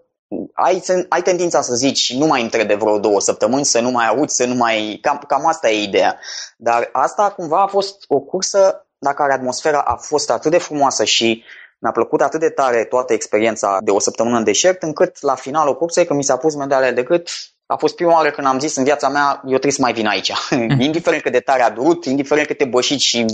ai, 0.53 0.83
ai 1.09 1.23
tendința 1.23 1.61
să 1.61 1.75
zici 1.75 2.15
nu 2.15 2.27
mai 2.27 2.41
intre 2.41 2.65
de 2.65 2.75
vreo 2.75 2.99
două 2.99 3.21
săptămâni, 3.21 3.65
să 3.65 3.81
nu 3.81 3.91
mai 3.91 4.07
auzi, 4.07 4.37
să 4.37 4.47
nu 4.47 4.55
mai... 4.55 4.99
Cam, 5.03 5.25
cam 5.27 5.47
asta 5.47 5.71
e 5.71 5.83
ideea. 5.83 6.19
Dar 6.57 6.89
asta 6.93 7.31
cumva 7.37 7.63
a 7.63 7.67
fost 7.67 8.05
o 8.09 8.21
cursă 8.21 8.87
la 8.99 9.13
care 9.13 9.33
atmosfera 9.33 9.79
a 9.79 9.97
fost 9.97 10.31
atât 10.31 10.51
de 10.51 10.59
frumoasă 10.59 11.05
și 11.05 11.45
mi-a 11.79 11.93
plăcut 11.93 12.21
atât 12.21 12.41
de 12.41 12.49
tare 12.49 12.85
toată 12.85 13.13
experiența 13.13 13.79
de 13.81 13.91
o 13.91 13.99
săptămână 13.99 14.37
în 14.37 14.45
deșert, 14.45 14.83
încât 14.83 15.21
la 15.21 15.35
finalul 15.35 15.77
cursei, 15.77 16.07
când 16.07 16.19
mi 16.19 16.25
s-a 16.25 16.37
pus 16.37 16.55
medalia 16.55 16.93
de 16.93 17.03
cât, 17.03 17.29
a 17.73 17.77
fost 17.77 17.95
prima 17.95 18.13
oară 18.13 18.31
când 18.31 18.47
am 18.47 18.59
zis 18.59 18.77
în 18.77 18.85
viața 18.85 19.09
mea, 19.09 19.41
eu 19.43 19.51
trebuie 19.51 19.73
să 19.73 19.81
mai 19.81 19.93
vin 19.93 20.07
aici. 20.07 20.33
indiferent 20.89 21.23
cât 21.23 21.33
de 21.33 21.39
tare 21.39 21.63
a 21.63 21.71
durut, 21.71 22.05
indiferent 22.05 22.47
câte 22.47 22.65
bășit 22.65 23.01
și 23.01 23.27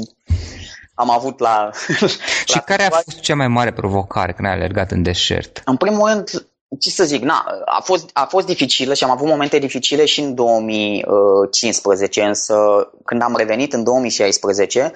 am 0.95 1.11
avut 1.11 1.38
la... 1.38 1.71
și 2.49 2.54
la 2.54 2.61
care 2.61 2.83
a 2.83 2.90
fost 2.90 3.21
cea 3.21 3.35
mai 3.35 3.49
mare 3.49 3.73
provocare 3.73 4.33
când 4.33 4.49
ai 4.49 4.54
alergat 4.54 4.90
în 4.90 5.02
deșert? 5.02 5.62
În 5.64 5.76
primul 5.76 6.09
rând, 6.09 6.47
ce 6.78 6.90
să 6.90 7.04
zic, 7.04 7.22
na, 7.22 7.44
a, 7.64 7.80
fost, 7.80 8.10
a 8.12 8.25
fost 8.25 8.46
dificilă 8.46 8.94
și 8.94 9.04
am 9.04 9.10
avut 9.10 9.28
momente 9.28 9.58
dificile 9.58 10.04
și 10.04 10.20
în 10.20 10.34
2015, 10.34 12.22
însă 12.22 12.88
când 13.04 13.22
am 13.22 13.34
revenit 13.37 13.72
în 13.72 13.84
2016, 13.84 14.92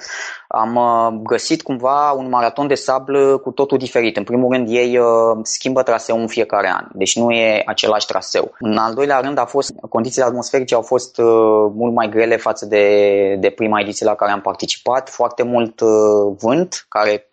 am 0.49 0.75
uh, 0.77 1.21
găsit 1.23 1.63
cumva 1.63 2.11
un 2.11 2.29
maraton 2.29 2.67
de 2.67 2.75
sablă 2.75 3.39
cu 3.39 3.51
totul 3.51 3.79
diferit. 3.79 4.17
În 4.17 4.25
primul 4.25 4.53
rând, 4.53 4.69
ei 4.71 4.99
uh, 4.99 5.07
schimbă 5.43 5.83
traseul 5.83 6.21
în 6.21 6.27
fiecare 6.27 6.73
an, 6.75 6.89
deci 6.93 7.17
nu 7.17 7.31
e 7.31 7.63
același 7.67 8.07
traseu. 8.07 8.55
În 8.59 8.77
al 8.77 8.95
doilea 8.95 9.21
rând, 9.21 9.39
a 9.39 9.45
fost, 9.45 9.73
condițiile 9.89 10.27
atmosferice 10.27 10.75
au 10.75 10.83
fost 10.83 11.19
uh, 11.19 11.27
mult 11.75 11.95
mai 11.95 12.09
grele 12.09 12.37
față 12.37 12.67
de, 12.67 13.37
de 13.41 13.51
prima 13.51 13.81
ediție 13.81 14.07
la 14.07 14.15
care 14.15 14.33
am 14.33 14.41
participat, 14.41 15.09
foarte 15.09 15.43
mult 15.43 15.81
vânt, 16.39 16.85
care 16.89 17.32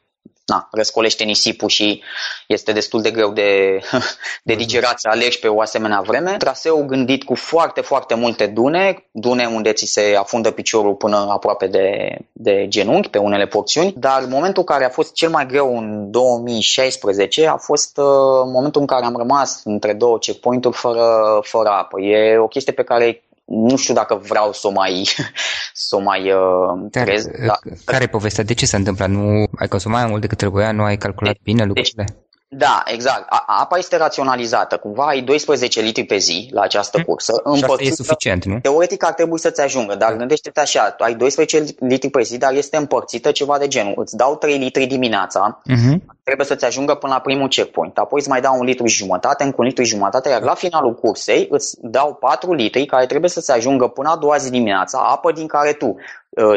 na, 0.49 0.67
răscolește 0.71 1.23
nisipul 1.23 1.69
și 1.69 2.01
este 2.47 2.71
destul 2.71 3.01
de 3.01 3.11
greu 3.11 3.31
de, 3.31 3.79
de 4.43 4.53
digerat 4.53 4.99
să 4.99 5.07
alergi 5.11 5.39
pe 5.39 5.47
o 5.47 5.61
asemenea 5.61 6.01
vreme. 6.01 6.35
Traseu 6.37 6.85
gândit 6.85 7.23
cu 7.23 7.35
foarte, 7.35 7.81
foarte 7.81 8.15
multe 8.15 8.47
dune, 8.47 9.09
dune 9.11 9.45
unde 9.45 9.73
ți 9.73 9.85
se 9.85 10.15
afundă 10.19 10.51
piciorul 10.51 10.93
până 10.95 11.27
aproape 11.29 11.67
de, 11.67 12.17
de 12.31 12.65
genunchi 12.67 13.09
pe 13.09 13.17
unele 13.17 13.45
porțiuni, 13.45 13.93
dar 13.97 14.25
momentul 14.29 14.63
care 14.63 14.85
a 14.85 14.89
fost 14.89 15.13
cel 15.13 15.29
mai 15.29 15.45
greu 15.45 15.77
în 15.77 16.11
2016 16.11 17.47
a 17.47 17.57
fost 17.57 17.97
uh, 17.97 18.05
momentul 18.45 18.81
în 18.81 18.87
care 18.87 19.05
am 19.05 19.15
rămas 19.17 19.61
între 19.63 19.93
două 19.93 20.17
checkpoint-uri 20.17 20.77
fără, 20.77 21.39
fără 21.41 21.69
apă. 21.69 22.01
E 22.01 22.37
o 22.37 22.47
chestie 22.47 22.73
pe 22.73 22.83
care 22.83 23.23
nu 23.49 23.75
știu 23.75 23.93
dacă 23.93 24.15
vreau 24.15 24.53
să 24.53 24.67
o 24.67 24.71
mai, 24.71 25.07
să 25.87 25.95
o 25.95 25.99
mai 25.99 26.31
uh, 26.31 26.89
trez. 26.91 27.23
Care, 27.23 27.45
da. 27.45 27.59
care 27.85 28.03
e 28.03 28.07
povestea? 28.07 28.43
De 28.43 28.53
ce 28.53 28.65
se 28.65 28.75
întâmplă? 28.75 29.05
Nu 29.05 29.47
ai 29.59 29.67
consumat 29.67 30.01
mai 30.01 30.09
mult 30.09 30.21
decât 30.21 30.37
trebuia? 30.37 30.71
Nu 30.71 30.83
ai 30.83 30.97
calculat 30.97 31.33
deci, 31.33 31.43
bine 31.43 31.65
lucrurile? 31.65 32.03
Deci, 32.03 32.15
da, 32.51 32.83
exact. 32.85 33.25
A, 33.29 33.43
apa 33.59 33.77
este 33.77 33.97
raționalizată. 33.97 34.77
Cumva 34.77 35.05
ai 35.05 35.21
12 35.21 35.81
litri 35.81 36.03
pe 36.03 36.17
zi 36.17 36.49
la 36.51 36.61
această 36.61 36.97
hmm. 36.97 37.05
cursă. 37.05 37.41
Și 37.55 37.63
asta 37.63 37.83
e 37.83 37.91
suficient, 37.91 38.45
nu? 38.45 38.59
Teoretic 38.59 39.05
ar 39.05 39.13
trebui 39.13 39.39
să-ți 39.39 39.61
ajungă, 39.61 39.95
dar 39.95 40.15
gândește-te 40.15 40.59
așa, 40.59 40.95
ai 40.99 41.15
12 41.15 41.65
litri 41.79 42.09
pe 42.09 42.21
zi, 42.21 42.37
dar 42.37 42.53
este 42.53 42.77
împărțită 42.77 43.31
ceva 43.31 43.57
de 43.57 43.67
genul. 43.67 43.93
Îți 43.95 44.15
dau 44.15 44.35
3 44.35 44.57
litri 44.57 44.85
dimineața, 44.85 45.61
uh-huh. 45.61 45.97
trebuie 46.23 46.45
să-ți 46.45 46.65
ajungă 46.65 46.95
până 46.95 47.13
la 47.13 47.19
primul 47.19 47.47
checkpoint. 47.47 47.97
Apoi 47.97 48.19
îți 48.19 48.29
mai 48.29 48.41
dau 48.41 48.59
un 48.59 48.65
litru 48.65 48.85
și 48.85 48.97
jumătate, 48.97 49.43
încă 49.43 49.55
un 49.59 49.65
litru 49.65 49.83
și 49.83 49.89
jumătate, 49.89 50.29
iar 50.29 50.41
la 50.41 50.53
finalul 50.53 50.95
cursei 50.95 51.47
îți 51.49 51.77
dau 51.81 52.13
4 52.13 52.53
litri 52.53 52.85
care 52.85 53.05
trebuie 53.05 53.29
să-ți 53.29 53.51
ajungă 53.51 53.87
până 53.87 54.09
a 54.09 54.17
doua 54.17 54.37
zi 54.37 54.49
dimineața, 54.49 54.99
apă 54.99 55.31
din 55.31 55.47
care 55.47 55.73
tu 55.73 55.85
uh, 55.85 55.97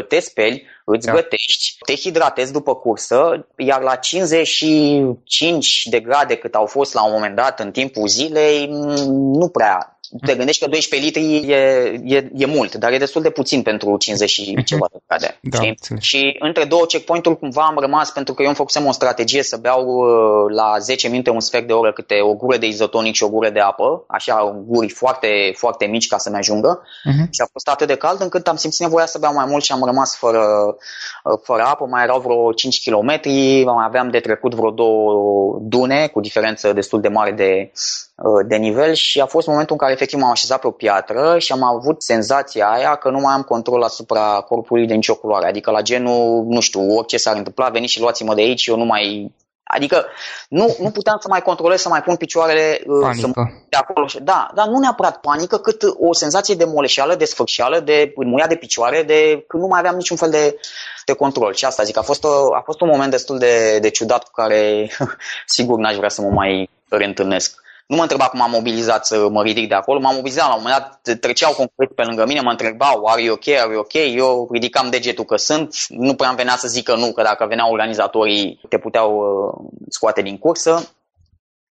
te 0.07 0.19
speli, 0.19 0.65
îți 0.85 1.05
da. 1.05 1.13
gătești, 1.13 1.77
te 1.85 1.95
hidratezi 1.95 2.51
după 2.51 2.75
cursă, 2.75 3.47
iar 3.57 3.81
la 3.81 3.95
55 3.95 5.87
de 5.89 5.99
grade 5.99 6.35
cât 6.35 6.55
au 6.55 6.65
fost 6.65 6.93
la 6.93 7.05
un 7.05 7.11
moment 7.11 7.35
dat 7.35 7.59
în 7.59 7.71
timpul 7.71 8.07
zilei, 8.07 8.67
nu 9.11 9.49
prea 9.49 9.92
te 10.25 10.35
gândești 10.35 10.63
că 10.63 10.69
12 10.69 11.09
litri 11.09 11.51
e, 11.51 11.55
e, 12.03 12.29
e 12.35 12.45
mult, 12.45 12.75
dar 12.75 12.91
e 12.91 12.97
destul 12.97 13.21
de 13.21 13.29
puțin 13.29 13.61
pentru 13.61 13.97
50 13.97 14.29
și 14.29 14.51
mhm. 14.55 14.63
ceva 14.63 14.87
de 14.91 14.97
grade. 15.07 15.39
Da, 15.41 15.57
și 15.99 16.35
între 16.39 16.63
două 16.63 16.85
checkpoint-uri 16.85 17.39
cumva 17.39 17.65
am 17.65 17.77
rămas 17.79 18.11
pentru 18.11 18.33
că 18.33 18.41
eu 18.41 18.47
îmi 18.47 18.57
făcusem 18.57 18.85
o 18.85 18.91
strategie 18.91 19.43
să 19.43 19.57
beau 19.57 19.85
uh, 19.85 20.53
la 20.55 20.77
10 20.79 21.07
minute 21.07 21.29
un 21.29 21.39
sfert 21.39 21.67
de 21.67 21.73
oră 21.73 21.93
câte 21.93 22.15
o 22.21 22.33
gură 22.33 22.57
de 22.57 22.65
izotonic 22.65 23.15
și 23.15 23.23
o 23.23 23.29
gură 23.29 23.49
de 23.49 23.59
apă, 23.59 24.05
așa 24.07 24.63
guri 24.65 24.89
foarte, 24.89 25.53
foarte 25.55 25.85
mici 25.85 26.07
ca 26.07 26.17
să-mi 26.17 26.35
ajungă. 26.35 26.81
Uh-huh. 26.81 27.29
Și 27.29 27.41
a 27.41 27.47
fost 27.51 27.67
atât 27.67 27.87
de 27.87 27.95
cald 27.95 28.21
încât 28.21 28.47
am 28.47 28.55
simțit 28.55 28.81
nevoia 28.81 29.05
să 29.05 29.17
beau 29.19 29.33
mai 29.33 29.45
mult 29.47 29.63
și 29.63 29.71
am 29.71 29.83
rămas 29.83 30.17
fără, 30.17 30.75
uh, 31.23 31.39
fără 31.43 31.63
apă. 31.63 31.85
Mai 31.85 32.03
erau 32.03 32.19
vreo 32.19 32.51
5 32.51 32.89
km, 32.89 33.19
mai 33.65 33.85
aveam 33.85 34.09
de 34.09 34.19
trecut 34.19 34.53
vreo 34.53 34.71
două 34.71 35.57
dune 35.61 36.07
cu 36.07 36.19
diferență 36.19 36.73
destul 36.73 37.01
de 37.01 37.07
mare 37.07 37.31
de, 37.31 37.71
uh, 37.71 38.12
de 38.47 38.55
nivel 38.55 38.93
și 38.93 39.19
a 39.19 39.25
fost 39.25 39.47
momentul 39.47 39.71
în 39.71 39.77
care 39.77 39.91
efectiv 39.91 40.19
m-am 40.19 40.31
așezat 40.31 40.59
pe 40.59 40.67
o 40.67 40.71
piatră 40.71 41.39
și 41.39 41.51
am 41.51 41.63
avut 41.63 42.03
senzația 42.03 42.69
aia 42.69 42.95
că 42.95 43.09
nu 43.09 43.19
mai 43.19 43.33
am 43.33 43.41
control 43.41 43.81
asupra 43.81 44.45
corpului 44.47 44.87
de 44.87 44.93
nicio 44.93 45.15
culoare. 45.15 45.47
Adică 45.47 45.71
la 45.71 45.81
genul, 45.81 46.45
nu 46.47 46.59
știu, 46.59 46.95
orice 46.95 47.17
s-ar 47.17 47.35
întâmpla, 47.35 47.69
veniți 47.69 47.91
și 47.91 47.99
luați-mă 47.99 48.33
de 48.35 48.41
aici, 48.41 48.65
eu 48.65 48.77
nu 48.77 48.85
mai 48.85 49.31
Adică 49.63 50.05
nu, 50.49 50.75
nu 50.79 50.89
puteam 50.89 51.17
să 51.19 51.27
mai 51.29 51.41
controlez, 51.41 51.81
să 51.81 51.89
mai 51.89 52.01
pun 52.01 52.15
picioarele 52.15 52.81
uh, 52.85 53.09
să 53.19 53.27
de 53.69 53.77
acolo. 53.77 54.05
Da, 54.21 54.51
dar 54.55 54.67
nu 54.67 54.79
neapărat 54.79 55.19
panică, 55.19 55.57
cât 55.57 55.81
o 55.99 56.13
senzație 56.13 56.55
de 56.55 56.65
moleșeală, 56.65 57.15
de 57.15 57.25
sfârșeală, 57.25 57.79
de 57.79 58.13
muia 58.15 58.47
de 58.47 58.55
picioare, 58.55 59.03
de 59.03 59.45
că 59.47 59.57
nu 59.57 59.67
mai 59.67 59.79
aveam 59.79 59.95
niciun 59.95 60.17
fel 60.17 60.29
de, 60.29 60.59
de 61.05 61.13
control. 61.13 61.53
Și 61.53 61.65
asta 61.65 61.83
zic, 61.83 61.97
a 61.97 62.01
fost, 62.01 62.23
o, 62.23 62.55
a 62.55 62.61
fost 62.65 62.81
un 62.81 62.87
moment 62.87 63.11
destul 63.11 63.37
de, 63.37 63.79
de 63.79 63.89
ciudat 63.89 64.23
cu 64.23 64.31
care 64.31 64.89
sigur 65.45 65.79
n-aș 65.79 65.95
vrea 65.95 66.09
să 66.09 66.21
mă 66.21 66.29
mai 66.29 66.69
reîntâlnesc. 66.89 67.62
Nu 67.87 67.95
mă 67.95 68.01
întreba 68.01 68.25
cum 68.25 68.41
am 68.41 68.51
mobilizat 68.51 69.05
să 69.05 69.27
mă 69.29 69.43
ridic 69.43 69.67
de 69.67 69.75
acolo, 69.75 69.99
m-am 69.99 70.15
mobilizat 70.15 70.47
la 70.47 70.55
un 70.55 70.61
moment 70.63 70.99
dat, 71.03 71.17
treceau 71.19 71.53
concret 71.53 71.95
pe 71.95 72.03
lângă 72.03 72.25
mine, 72.25 72.41
mă 72.41 72.49
întrebau, 72.49 73.05
are 73.05 73.21
you 73.21 73.33
ok, 73.33 73.47
are 73.47 73.73
you 73.73 73.79
ok? 73.79 73.93
Eu 73.93 74.49
ridicam 74.51 74.89
degetul 74.89 75.23
că 75.23 75.35
sunt, 75.35 75.75
nu 75.89 76.13
prea 76.13 76.29
am 76.29 76.35
venea 76.35 76.55
să 76.55 76.67
zic 76.67 76.83
că 76.83 76.95
nu, 76.95 77.11
că 77.11 77.21
dacă 77.21 77.45
veneau 77.45 77.71
organizatorii 77.71 78.59
te 78.69 78.77
puteau 78.77 79.17
uh, 79.17 79.71
scoate 79.89 80.21
din 80.21 80.37
cursă. 80.37 80.89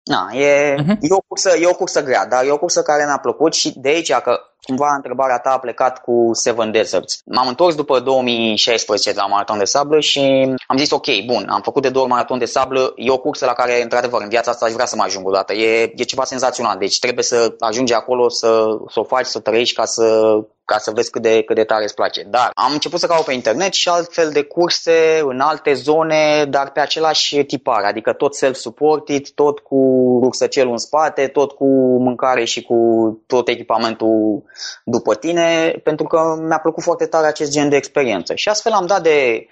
Na, 0.04 0.28
e, 0.32 0.74
uh-huh. 0.74 0.98
e, 1.00 1.14
o 1.14 1.20
cursă, 1.26 1.56
e 1.56 1.66
o 1.66 1.74
cursă 1.74 2.02
grea, 2.02 2.26
dar 2.26 2.44
e 2.44 2.50
o 2.50 2.58
cursă 2.58 2.82
care 2.82 3.04
mi-a 3.04 3.18
plăcut 3.18 3.54
și 3.54 3.78
de 3.78 3.88
aici 3.88 4.12
că 4.12 4.40
cumva 4.70 4.94
întrebarea 4.94 5.38
ta 5.38 5.50
a 5.50 5.58
plecat 5.58 6.02
cu 6.02 6.30
Seven 6.32 6.70
Deserts. 6.70 7.20
M-am 7.24 7.48
întors 7.48 7.74
după 7.74 8.00
2016 8.00 9.12
la 9.14 9.26
maraton 9.26 9.58
de 9.58 9.64
sablă 9.64 10.00
și 10.00 10.20
am 10.66 10.76
zis 10.76 10.90
ok, 10.90 11.06
bun, 11.26 11.46
am 11.48 11.60
făcut 11.60 11.82
de 11.82 11.88
două 11.88 12.04
ori 12.04 12.12
maraton 12.12 12.38
de 12.38 12.44
sablă, 12.44 12.92
e 12.96 13.10
o 13.10 13.18
cursă 13.18 13.44
la 13.44 13.52
care, 13.52 13.82
într-adevăr, 13.82 14.22
în 14.22 14.28
viața 14.28 14.50
asta 14.50 14.66
aș 14.66 14.72
vrea 14.72 14.86
să 14.86 14.96
mă 14.96 15.02
ajung 15.02 15.26
o 15.26 15.30
dată. 15.30 15.52
E, 15.52 15.92
e 15.96 16.02
ceva 16.02 16.24
senzațional, 16.24 16.78
deci 16.78 16.98
trebuie 16.98 17.24
să 17.24 17.54
ajungi 17.58 17.92
acolo, 17.92 18.28
să, 18.28 18.66
să 18.88 19.00
o 19.00 19.04
faci, 19.04 19.26
să 19.26 19.40
trăiești 19.40 19.74
ca 19.74 19.84
să 19.84 20.36
ca 20.70 20.78
să 20.78 20.90
vezi 20.90 21.10
cât 21.10 21.22
de, 21.22 21.42
cât 21.42 21.56
de 21.56 21.64
tare 21.64 21.82
îți 21.82 21.94
place. 21.94 22.22
Dar 22.22 22.50
am 22.54 22.72
început 22.72 22.98
să 22.98 23.06
caut 23.06 23.24
pe 23.24 23.32
internet 23.32 23.72
și 23.72 23.88
altfel 23.88 24.30
de 24.30 24.42
curse 24.42 25.20
în 25.24 25.40
alte 25.40 25.72
zone, 25.72 26.44
dar 26.48 26.70
pe 26.70 26.80
același 26.80 27.44
tipar, 27.44 27.82
adică 27.84 28.12
tot 28.12 28.34
self-supported, 28.34 29.28
tot 29.34 29.58
cu 29.58 29.78
rucsăcelul 30.22 30.70
în 30.70 30.78
spate, 30.78 31.26
tot 31.26 31.52
cu 31.52 31.66
mâncare 31.98 32.44
și 32.44 32.62
cu 32.62 32.78
tot 33.26 33.48
echipamentul 33.48 34.42
după 34.84 35.14
tine, 35.14 35.80
pentru 35.84 36.06
că 36.06 36.20
mi-a 36.48 36.58
plăcut 36.58 36.82
foarte 36.82 37.06
tare 37.06 37.26
acest 37.26 37.50
gen 37.50 37.68
de 37.68 37.76
experiență. 37.76 38.34
Și 38.34 38.48
astfel 38.48 38.72
am 38.72 38.86
dat 38.86 39.02
de 39.02 39.46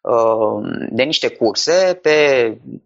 uh, 0.00 0.86
de 0.90 1.02
niște 1.02 1.28
curse 1.28 1.98
pe 2.02 2.16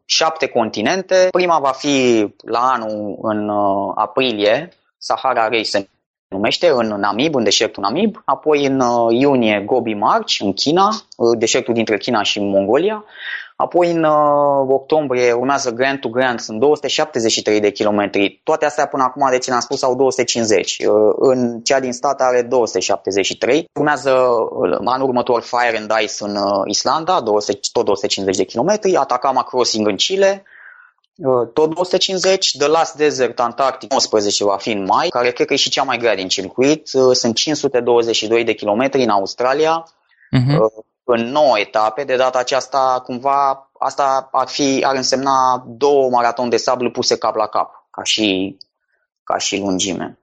șapte 0.05 0.47
continente. 0.47 1.29
Prima 1.31 1.59
va 1.59 1.73
fi 1.73 2.27
la 2.45 2.61
anul 2.61 3.19
în 3.23 3.49
uh, 3.49 3.93
aprilie, 3.95 4.69
Sahara 4.99 5.49
Race 5.49 5.89
numește, 6.29 6.69
în 6.69 6.87
Namib, 6.87 7.35
în 7.35 7.45
deșertul 7.45 7.83
Namib, 7.83 8.23
apoi 8.25 8.67
în 8.67 8.81
uh, 8.81 9.07
iunie 9.11 9.63
Gobi 9.67 9.95
March, 9.95 10.37
în 10.39 10.53
China, 10.53 10.89
uh, 11.17 11.39
deșertul 11.39 11.75
dintre 11.75 11.97
China 11.97 12.23
și 12.23 12.41
Mongolia, 12.41 13.05
apoi 13.57 13.91
în 13.91 14.05
uh, 14.05 14.67
octombrie 14.69 15.33
urmează 15.33 15.71
Grand 15.71 15.99
to 15.99 16.09
Grand, 16.09 16.41
sunt 16.41 16.59
273 16.59 17.61
de 17.61 17.71
kilometri, 17.71 18.41
toate 18.45 18.65
astea 18.65 18.87
până 18.87 19.03
acum, 19.03 19.27
de 19.31 19.39
ce 19.39 19.53
am 19.53 19.61
spus, 19.61 19.83
au 19.83 19.95
250, 19.95 20.79
uh, 20.79 20.95
în 21.17 21.61
cea 21.61 21.81
din 21.81 21.93
stat 21.93 22.21
are 22.21 22.43
273, 22.43 23.69
urmează 23.75 24.11
uh, 24.11 24.79
anul 24.85 25.09
următor 25.09 25.43
Fire 25.43 25.79
and 25.79 25.93
Ice 26.03 26.15
în 26.19 26.37
uh, 26.37 26.63
Islanda, 26.65 27.21
200, 27.21 27.59
tot 27.73 27.85
250 27.85 28.37
de 28.37 28.45
kilometri, 28.45 28.97
Atacama 28.97 29.43
Crossing 29.43 29.87
în 29.87 29.97
Chile, 29.97 30.43
Uh, 30.43 30.56
tot 31.53 31.75
250, 31.75 32.57
The 32.59 32.67
Last 32.67 32.95
Desert 32.95 33.41
Antarctic 33.41 33.91
19 33.91 34.45
va 34.45 34.57
fi 34.57 34.71
în 34.71 34.85
mai, 34.85 35.09
care 35.09 35.31
cred 35.31 35.47
că 35.47 35.53
e 35.53 35.57
și 35.57 35.71
cea 35.71 35.83
mai 35.83 35.99
grea 35.99 36.15
din 36.15 36.29
circuit. 36.29 36.91
Uh, 36.93 37.17
sunt 37.17 37.35
522 37.35 38.45
de 38.45 38.53
kilometri 38.53 39.03
în 39.03 39.09
Australia, 39.09 39.89
uh-huh. 40.37 40.85
în 41.05 41.23
9 41.23 41.59
etape. 41.59 42.05
De 42.05 42.17
data 42.17 42.39
aceasta, 42.39 43.03
cumva, 43.05 43.71
asta 43.79 44.29
ar, 44.33 44.49
fi, 44.49 44.83
ar 44.87 44.95
însemna 44.95 45.65
două 45.67 46.09
maraton 46.11 46.49
de 46.49 46.57
sablu 46.57 46.91
puse 46.91 47.19
cap 47.19 47.35
la 47.35 47.47
cap, 47.47 47.87
ca 47.91 48.03
și, 48.03 48.57
ca 49.25 49.39
și 49.39 49.59
lungime. 49.59 50.19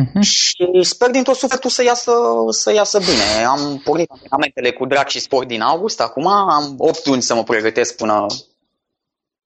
Uh-huh. 0.00 0.20
Și 0.20 0.80
sper 0.80 1.10
din 1.10 1.22
tot 1.22 1.36
sufletul 1.36 1.70
să 1.70 1.82
iasă, 1.82 2.12
să 2.48 2.72
iasă 2.72 2.98
bine. 2.98 3.44
Am 3.44 3.80
pornit 3.84 4.10
antrenamentele 4.10 4.72
cu 4.72 4.86
drag 4.86 5.06
și 5.06 5.20
sport 5.20 5.46
din 5.46 5.60
august, 5.60 6.00
acum 6.00 6.26
am 6.26 6.74
8 6.78 7.06
luni 7.06 7.22
să 7.22 7.34
mă 7.34 7.42
pregătesc 7.42 7.96
până, 7.96 8.26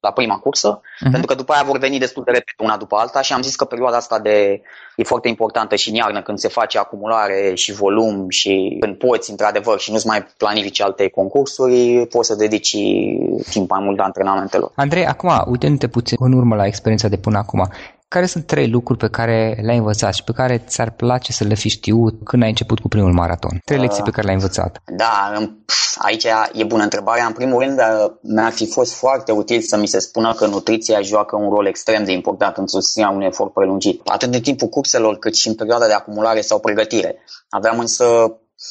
la 0.04 0.10
prima 0.10 0.38
cursă, 0.38 0.80
uh-huh. 0.80 1.10
pentru 1.10 1.26
că 1.26 1.34
după 1.34 1.52
aia 1.52 1.62
vor 1.62 1.78
veni 1.78 1.98
destul 1.98 2.22
de 2.24 2.30
repede 2.30 2.62
una 2.62 2.76
după 2.76 2.96
alta 2.96 3.20
și 3.22 3.32
am 3.32 3.42
zis 3.42 3.56
că 3.56 3.64
perioada 3.64 3.96
asta 3.96 4.18
de 4.18 4.62
e 4.96 5.02
foarte 5.04 5.28
importantă 5.28 5.74
și 5.76 5.88
în 5.88 5.94
iarnă 5.94 6.22
când 6.22 6.38
se 6.38 6.48
face 6.48 6.78
acumulare 6.78 7.52
și 7.54 7.72
volum 7.72 8.28
și 8.28 8.76
când 8.80 8.96
poți 8.96 9.30
într-adevăr 9.30 9.78
și 9.78 9.90
nu-ți 9.92 10.06
mai 10.06 10.26
planifici 10.36 10.80
alte 10.80 11.08
concursuri, 11.08 12.06
poți 12.06 12.28
să 12.28 12.34
dedici 12.34 12.76
timp 13.50 13.70
mai 13.70 13.80
mult 13.82 13.96
de 13.96 14.02
antrenamentelor. 14.02 14.72
Andrei, 14.74 15.06
acum, 15.06 15.30
uitându-te 15.46 15.88
puțin 15.88 16.16
în 16.20 16.32
urmă 16.32 16.54
la 16.54 16.66
experiența 16.66 17.08
de 17.08 17.16
până 17.16 17.38
acum, 17.38 17.68
care 18.14 18.26
sunt 18.26 18.46
trei 18.46 18.68
lucruri 18.68 18.98
pe 18.98 19.08
care 19.08 19.58
le-ai 19.62 19.76
învățat 19.76 20.14
și 20.14 20.24
pe 20.24 20.32
care 20.32 20.64
ți-ar 20.68 20.90
place 20.90 21.32
să 21.32 21.44
le 21.44 21.54
fi 21.54 21.68
știut 21.68 22.14
când 22.24 22.42
ai 22.42 22.48
început 22.48 22.78
cu 22.78 22.88
primul 22.88 23.12
maraton? 23.12 23.58
Trei 23.64 23.78
lecții 23.78 24.02
pe 24.02 24.10
care 24.10 24.22
le-ai 24.22 24.34
învățat. 24.36 24.82
Da, 24.96 25.32
aici 25.98 26.26
e 26.52 26.64
bună 26.64 26.82
întrebarea. 26.82 27.26
În 27.26 27.32
primul 27.32 27.62
rând, 27.62 27.78
uh, 27.78 28.10
mi-ar 28.20 28.52
fi 28.52 28.66
fost 28.66 28.94
foarte 28.94 29.32
util 29.32 29.60
să 29.60 29.76
mi 29.76 29.86
se 29.86 29.98
spună 29.98 30.34
că 30.34 30.46
nutriția 30.46 31.00
joacă 31.00 31.36
un 31.36 31.50
rol 31.50 31.66
extrem 31.66 32.04
de 32.04 32.12
important 32.12 32.56
în 32.56 32.66
susținerea 32.66 33.14
unui 33.14 33.26
efort 33.26 33.52
prelungit, 33.52 34.00
atât 34.04 34.34
în 34.34 34.40
timpul 34.40 34.68
curselor 34.68 35.18
cât 35.18 35.34
și 35.34 35.48
în 35.48 35.54
perioada 35.54 35.86
de 35.86 35.92
acumulare 35.92 36.40
sau 36.40 36.60
pregătire. 36.60 37.16
Aveam 37.48 37.78
însă 37.78 38.04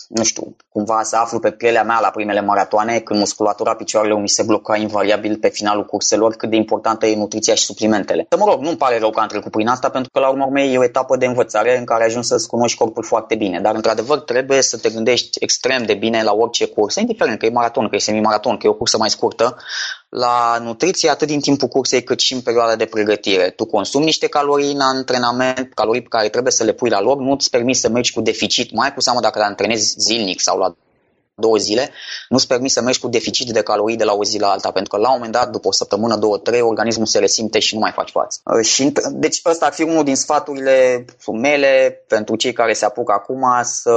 nu 0.08 0.24
știu, 0.24 0.56
cumva 0.70 1.04
să 1.04 1.16
aflu 1.16 1.40
pe 1.40 1.52
pielea 1.52 1.84
mea 1.84 2.00
la 2.00 2.10
primele 2.10 2.42
maratoane, 2.42 3.00
când 3.00 3.20
musculatura 3.20 3.76
picioarelor 3.76 4.20
mi 4.20 4.30
se 4.30 4.44
bloca 4.44 4.78
invariabil 4.78 5.38
pe 5.38 5.50
finalul 5.50 5.86
curselor, 5.86 6.36
cât 6.36 6.50
de 6.50 6.56
importantă 6.56 7.06
e 7.06 7.16
nutriția 7.16 7.56
și 7.56 7.64
suplimentele. 7.64 8.26
Să 8.30 8.38
mă 8.38 8.46
rog, 8.46 8.62
nu-mi 8.62 8.78
pare 8.78 9.00
rău 9.00 9.10
că 9.10 9.20
am 9.20 9.28
trecut 9.28 9.52
prin 9.52 9.68
asta, 9.68 9.90
pentru 9.90 10.12
că 10.12 10.20
la 10.20 10.30
urmă 10.30 10.46
urmei 10.46 10.74
e 10.74 10.78
o 10.78 10.84
etapă 10.84 11.18
de 11.18 11.26
învățare 11.26 11.78
în 11.78 11.86
care 11.86 12.04
ajungi 12.04 12.28
să-ți 12.28 12.48
cunoști 12.48 12.78
corpul 12.78 13.04
foarte 13.04 13.36
bine. 13.36 13.60
Dar, 13.60 13.76
într-adevăr, 13.76 14.20
trebuie 14.20 14.62
să 14.62 14.78
te 14.78 14.90
gândești 14.90 15.38
extrem 15.40 15.84
de 15.84 15.94
bine 15.94 16.24
la 16.24 16.34
orice 16.34 16.66
cursă, 16.66 17.00
indiferent 17.00 17.40
că 17.40 17.46
e 17.46 17.50
maraton, 17.50 17.90
că 17.90 17.96
e 17.96 18.00
semimaraton, 18.00 18.58
că 18.58 18.68
e 18.68 18.70
o 18.70 18.74
cursă 18.74 18.98
mai 18.98 19.10
scurtă, 19.10 19.58
la 20.14 20.58
nutriție 20.62 21.10
atât 21.10 21.28
din 21.28 21.40
timpul 21.40 21.68
cursei 21.68 22.04
cât 22.04 22.20
și 22.20 22.34
în 22.34 22.42
perioada 22.42 22.76
de 22.76 22.86
pregătire. 22.86 23.50
Tu 23.50 23.66
consumi 23.66 24.06
niște 24.06 24.28
calorii 24.28 24.72
în 24.72 24.80
antrenament, 24.80 25.74
calorii 25.74 26.02
pe 26.02 26.08
care 26.08 26.30
trebuie 26.30 26.52
să 26.52 26.64
le 26.64 26.74
pui 26.74 26.90
la 26.90 27.02
loc, 27.02 27.20
nu 27.20 27.32
îți 27.32 27.50
permis 27.50 27.80
să 27.80 27.90
mergi 27.90 28.14
cu 28.14 28.22
deficit, 28.22 28.72
mai 28.72 28.94
cu 28.94 29.02
seamă 29.02 29.20
dacă 29.20 29.40
le 29.40 29.46
antrenezi 29.46 29.96
zilnic 29.98 30.40
sau 30.40 30.58
la 30.58 30.76
două 31.36 31.58
zile, 31.58 31.90
nu-ți 32.30 32.48
permis 32.48 32.74
să 32.74 32.82
mergi 32.82 33.00
cu 33.00 33.08
deficit 33.08 33.52
de 33.52 33.62
calorii 33.62 33.98
de 33.98 34.04
la 34.04 34.14
o 34.14 34.24
zi 34.24 34.40
la 34.40 34.48
alta, 34.48 34.72
pentru 34.72 34.96
că 34.96 35.02
la 35.02 35.10
un 35.10 35.16
moment 35.16 35.34
dat, 35.34 35.50
după 35.50 35.68
o 35.68 35.72
săptămână, 35.72 36.16
două, 36.16 36.38
trei, 36.38 36.62
organismul 36.62 37.06
se 37.06 37.20
resimte 37.20 37.60
și 37.60 37.74
nu 37.74 37.80
mai 37.80 37.92
faci 37.92 38.10
față. 38.10 38.40
Uh, 38.44 38.66
și, 38.66 38.94
deci 39.12 39.42
ăsta 39.46 39.66
ar 39.66 39.74
fi 39.74 39.84
unul 39.84 40.04
din 40.04 40.16
sfaturile 40.16 41.06
mele 41.32 42.04
pentru 42.08 42.36
cei 42.36 42.54
care 42.54 42.74
se 42.74 42.86
apucă 42.86 43.12
acum 43.12 43.46
să, 43.62 43.96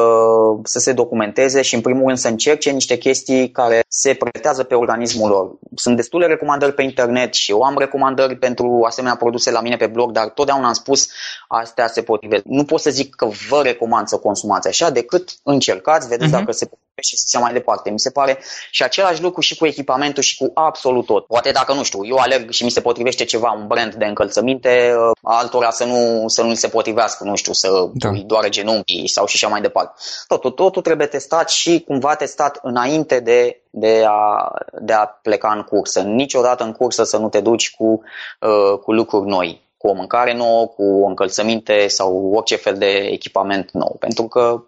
să 0.62 0.78
se 0.78 0.93
documenteze 0.93 1.62
și 1.62 1.75
în 1.75 1.81
primul 1.81 2.07
rând 2.07 2.19
să 2.19 2.28
încerce 2.28 2.71
niște 2.71 2.97
chestii 2.97 3.50
care 3.50 3.85
se 3.88 4.14
pretează 4.14 4.62
pe 4.62 4.75
organismul 4.75 5.31
lor. 5.31 5.50
Sunt 5.75 5.97
destule 5.97 6.26
recomandări 6.26 6.75
pe 6.75 6.83
internet 6.83 7.35
și 7.35 7.50
eu 7.50 7.61
am 7.61 7.78
recomandări 7.78 8.37
pentru 8.37 8.81
asemenea 8.87 9.16
produse 9.16 9.50
la 9.50 9.61
mine 9.61 9.76
pe 9.76 9.87
blog, 9.87 10.12
dar 10.12 10.28
totdeauna 10.28 10.66
am 10.66 10.73
spus 10.73 11.09
astea 11.49 11.87
se 11.87 12.02
potrivesc. 12.02 12.45
Nu 12.45 12.64
pot 12.64 12.81
să 12.81 12.90
zic 12.90 13.14
că 13.14 13.28
vă 13.49 13.62
recomand 13.62 14.07
să 14.07 14.16
consumați 14.16 14.69
așa, 14.69 14.90
decât 14.90 15.31
încercați, 15.43 16.09
vedeți 16.09 16.31
uh-huh. 16.31 16.38
dacă 16.38 16.52
se 16.52 16.69
și 17.03 17.15
așa 17.26 17.45
mai 17.45 17.53
departe. 17.53 17.91
Mi 17.91 17.99
se 17.99 18.11
pare 18.11 18.38
și 18.71 18.83
același 18.83 19.23
lucru 19.23 19.41
și 19.41 19.57
cu 19.57 19.67
echipamentul 19.67 20.23
și 20.23 20.37
cu 20.37 20.50
absolut 20.55 21.07
tot. 21.07 21.26
Poate 21.26 21.50
dacă, 21.50 21.73
nu 21.73 21.83
știu, 21.83 22.07
eu 22.07 22.17
alerg 22.17 22.50
și 22.50 22.65
mi 22.65 22.71
se 22.71 22.81
potrivește 22.81 23.25
ceva, 23.25 23.50
un 23.50 23.67
brand 23.67 23.95
de 23.95 24.05
încălțăminte, 24.05 24.95
uh, 24.99 25.17
altora 25.23 25.71
să 25.71 25.85
nu, 25.85 26.29
să 26.29 26.43
nu 26.43 26.55
se 26.55 26.69
potrivească, 26.69 27.25
nu 27.25 27.35
știu, 27.35 27.53
să 27.53 27.88
da. 27.93 28.09
îi 28.09 28.25
doare 28.26 28.49
genunchii 28.49 29.09
sau 29.09 29.26
și 29.26 29.35
așa 29.35 29.49
mai 29.53 29.61
departe. 29.61 30.00
Totul, 30.26 30.50
totul 30.50 30.83
trebuie 30.83 31.07
testat 31.07 31.50
și 31.50 31.85
cumva 31.87 32.15
testat 32.15 32.59
înainte 32.62 33.21
de, 33.21 33.61
de, 33.71 34.05
a, 34.07 34.53
de 34.81 34.93
a 34.93 35.07
pleca 35.07 35.53
în 35.53 35.62
cursă. 35.62 36.00
Niciodată 36.00 36.65
în 36.65 36.73
cursă 36.73 37.05
să 37.05 37.17
nu 37.17 37.29
te 37.29 37.41
duci 37.41 37.75
cu, 37.75 38.03
uh, 38.41 38.79
cu 38.79 38.93
lucruri 38.93 39.29
noi 39.29 39.65
cu 39.76 39.88
o 39.88 39.95
mâncare 39.95 40.35
nouă, 40.35 40.67
cu 40.67 40.83
o 40.83 41.07
încălțăminte 41.07 41.87
sau 41.87 42.31
orice 42.35 42.57
fel 42.57 42.75
de 42.79 43.09
echipament 43.11 43.71
nou. 43.73 43.97
Pentru 43.99 44.26
că 44.26 44.65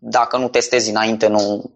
dacă 0.00 0.36
nu 0.36 0.48
testezi 0.48 0.90
înainte, 0.90 1.26
nu, 1.26 1.70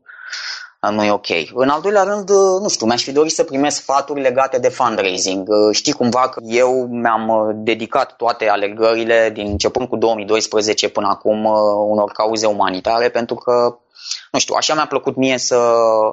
nu 0.91 1.05
e 1.05 1.11
ok. 1.11 1.27
În 1.55 1.69
al 1.69 1.81
doilea 1.81 2.03
rând, 2.03 2.31
nu 2.61 2.69
știu, 2.69 2.87
mi-aș 2.87 3.03
fi 3.03 3.13
dorit 3.13 3.33
să 3.33 3.45
primesc 3.45 3.77
sfaturi 3.81 4.21
legate 4.21 4.59
de 4.59 4.69
fundraising. 4.69 5.49
Știi 5.73 5.93
cumva 5.93 6.29
că 6.29 6.41
eu 6.47 6.87
mi-am 6.91 7.53
dedicat 7.55 8.17
toate 8.17 8.49
alegările 8.49 9.31
din 9.35 9.47
începând 9.47 9.89
cu 9.89 9.97
2012 9.97 10.89
până 10.89 11.09
acum 11.09 11.45
unor 11.91 12.11
cauze 12.13 12.47
umanitare 12.47 13.09
pentru 13.09 13.35
că 13.35 13.79
nu 14.33 14.39
știu, 14.39 14.55
așa 14.55 14.75
mi-a 14.75 14.87
plăcut 14.87 15.17
mie 15.17 15.39
să 15.39 15.59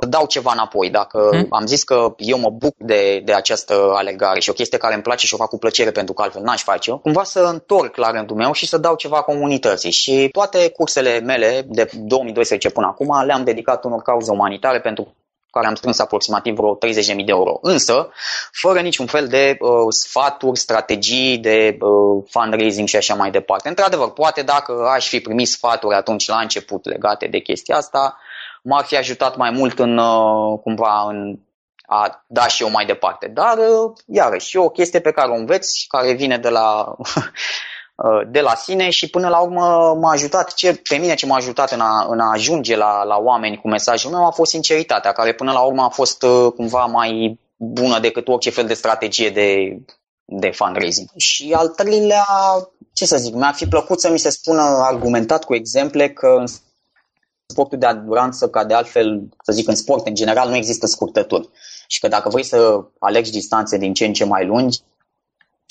dau 0.08 0.26
ceva 0.26 0.52
înapoi. 0.54 0.90
Dacă 0.90 1.28
hmm. 1.32 1.48
am 1.50 1.66
zis 1.66 1.84
că 1.84 2.14
eu 2.18 2.40
mă 2.40 2.50
buc 2.50 2.76
de, 2.78 3.22
de 3.26 3.34
această 3.34 3.94
alegare 3.96 4.40
și 4.40 4.50
o 4.50 4.54
chestie 4.54 4.78
care 4.78 4.94
îmi 4.94 5.04
place 5.04 5.26
și 5.26 5.34
o 5.34 5.38
fac 5.38 5.50
cu 5.50 5.58
plăcere 5.58 5.92
pentru 5.92 6.14
că 6.14 6.22
altfel 6.22 6.42
n-aș 6.42 6.64
face 6.64 6.92
cumva 6.92 7.24
să 7.24 7.40
întorc 7.40 7.96
la 7.96 8.12
rândul 8.12 8.36
meu 8.36 8.52
și 8.52 8.68
să 8.68 8.78
dau 8.78 8.96
ceva 8.96 9.22
comunității. 9.22 9.92
Și 9.92 10.30
toate 10.32 10.70
cursele 10.70 11.20
mele 11.20 11.66
de 11.68 11.90
2012 11.94 12.70
până 12.70 12.88
acum 12.88 13.26
le-am 13.26 13.44
dedicat 13.44 13.84
unor 13.84 14.02
cauze 14.02 14.32
umanitare 14.32 14.80
pentru 14.80 15.16
care 15.56 15.68
am 15.68 15.76
strâns 15.76 16.00
aproximativ 16.00 16.56
vreo 16.56 16.78
30.000 16.78 17.16
de 17.16 17.24
euro. 17.26 17.58
Însă, 17.62 18.10
fără 18.52 18.80
niciun 18.80 19.06
fel 19.06 19.28
de 19.28 19.58
uh, 19.60 19.70
sfaturi, 19.90 20.60
strategii 20.60 21.38
de 21.38 21.78
uh, 21.80 22.24
fundraising 22.30 22.88
și 22.88 22.96
așa 22.96 23.16
mai 23.16 23.32
departe. 23.32 23.68
Într-adevăr, 23.68 24.12
poate 24.12 24.42
dacă 24.42 24.90
aș 24.94 25.08
fi 25.08 25.20
primit 25.20 25.48
sfaturi 25.48 25.96
atunci 25.96 26.28
la 26.28 26.40
început 26.40 26.86
legate 26.86 27.28
de 27.28 27.40
chestia 27.40 27.76
asta, 27.76 28.18
m-ar 28.64 28.84
fi 28.84 28.98
ajutat 28.98 29.38
mai 29.38 29.52
mult 29.52 29.80
în, 29.80 29.98
uh, 29.98 30.60
cumva, 30.64 31.06
în 31.10 31.40
a 31.88 32.24
da 32.28 32.48
și 32.48 32.64
eu 32.64 32.70
mai 32.70 32.86
departe. 32.86 33.28
Dar, 33.28 33.58
uh, 33.58 33.92
iarăși, 34.06 34.58
e 34.58 34.60
o 34.60 34.70
chestie 34.70 35.00
pe 35.00 35.12
care 35.12 35.32
o 35.32 35.36
înveți, 35.36 35.86
care 35.90 36.14
vine 36.14 36.38
de 36.38 36.50
la 36.50 36.96
Uh, 36.98 37.24
de 38.28 38.40
la 38.40 38.56
sine 38.56 38.90
și 38.90 39.10
până 39.10 39.28
la 39.28 39.40
urmă 39.40 39.98
m-a 40.00 40.12
ajutat, 40.12 40.54
ce, 40.54 40.82
pe 40.90 40.96
mine 40.96 41.14
ce 41.14 41.26
m-a 41.26 41.36
ajutat 41.36 41.72
în 41.72 41.80
a, 41.80 42.08
în 42.10 42.20
a 42.20 42.32
ajunge 42.32 42.76
la, 42.76 43.04
la 43.04 43.18
oameni 43.18 43.58
cu 43.58 43.68
mesajul 43.68 44.12
meu 44.12 44.26
a 44.26 44.32
fost 44.32 44.52
sinceritatea, 44.52 45.12
care 45.12 45.34
până 45.34 45.52
la 45.52 45.62
urmă 45.62 45.82
a 45.82 45.90
fost 45.90 46.24
uh, 46.24 46.52
cumva 46.56 46.86
mai 46.86 47.40
bună 47.56 48.00
decât 48.00 48.28
orice 48.28 48.50
fel 48.50 48.66
de 48.66 48.74
strategie 48.74 49.30
de, 49.30 49.80
de 50.26 50.50
fundraising. 50.50 51.10
Și 51.18 51.54
al 51.54 51.68
treilea, 51.68 52.26
ce 52.94 53.06
să 53.06 53.18
zic, 53.18 53.34
mi-ar 53.34 53.54
fi 53.54 53.68
plăcut 53.68 54.00
să 54.00 54.12
mi 54.12 54.20
se 54.20 54.30
spună 54.30 54.62
argumentat 54.62 55.44
cu 55.44 55.56
exemple 55.56 56.10
că 56.10 56.36
în 56.40 56.46
sportul 57.46 57.78
de 57.78 57.86
aduranță, 57.86 58.50
ca 58.50 58.64
de 58.64 58.74
altfel, 58.74 59.30
să 59.44 59.52
zic, 59.52 59.68
în 59.68 59.76
sport 59.76 60.08
în 60.08 60.16
general, 60.16 60.50
nu 60.50 60.56
există 60.56 60.86
scurtături. 60.86 61.50
Și 61.88 62.00
că 62.00 62.08
dacă 62.08 62.30
vrei 62.30 62.44
să 62.44 62.80
alegi 63.00 63.32
distanțe 63.32 63.78
din 63.78 63.94
ce 63.94 64.06
în 64.06 64.14
ce 64.14 64.26
mai 64.26 64.46
lungi, 64.46 64.80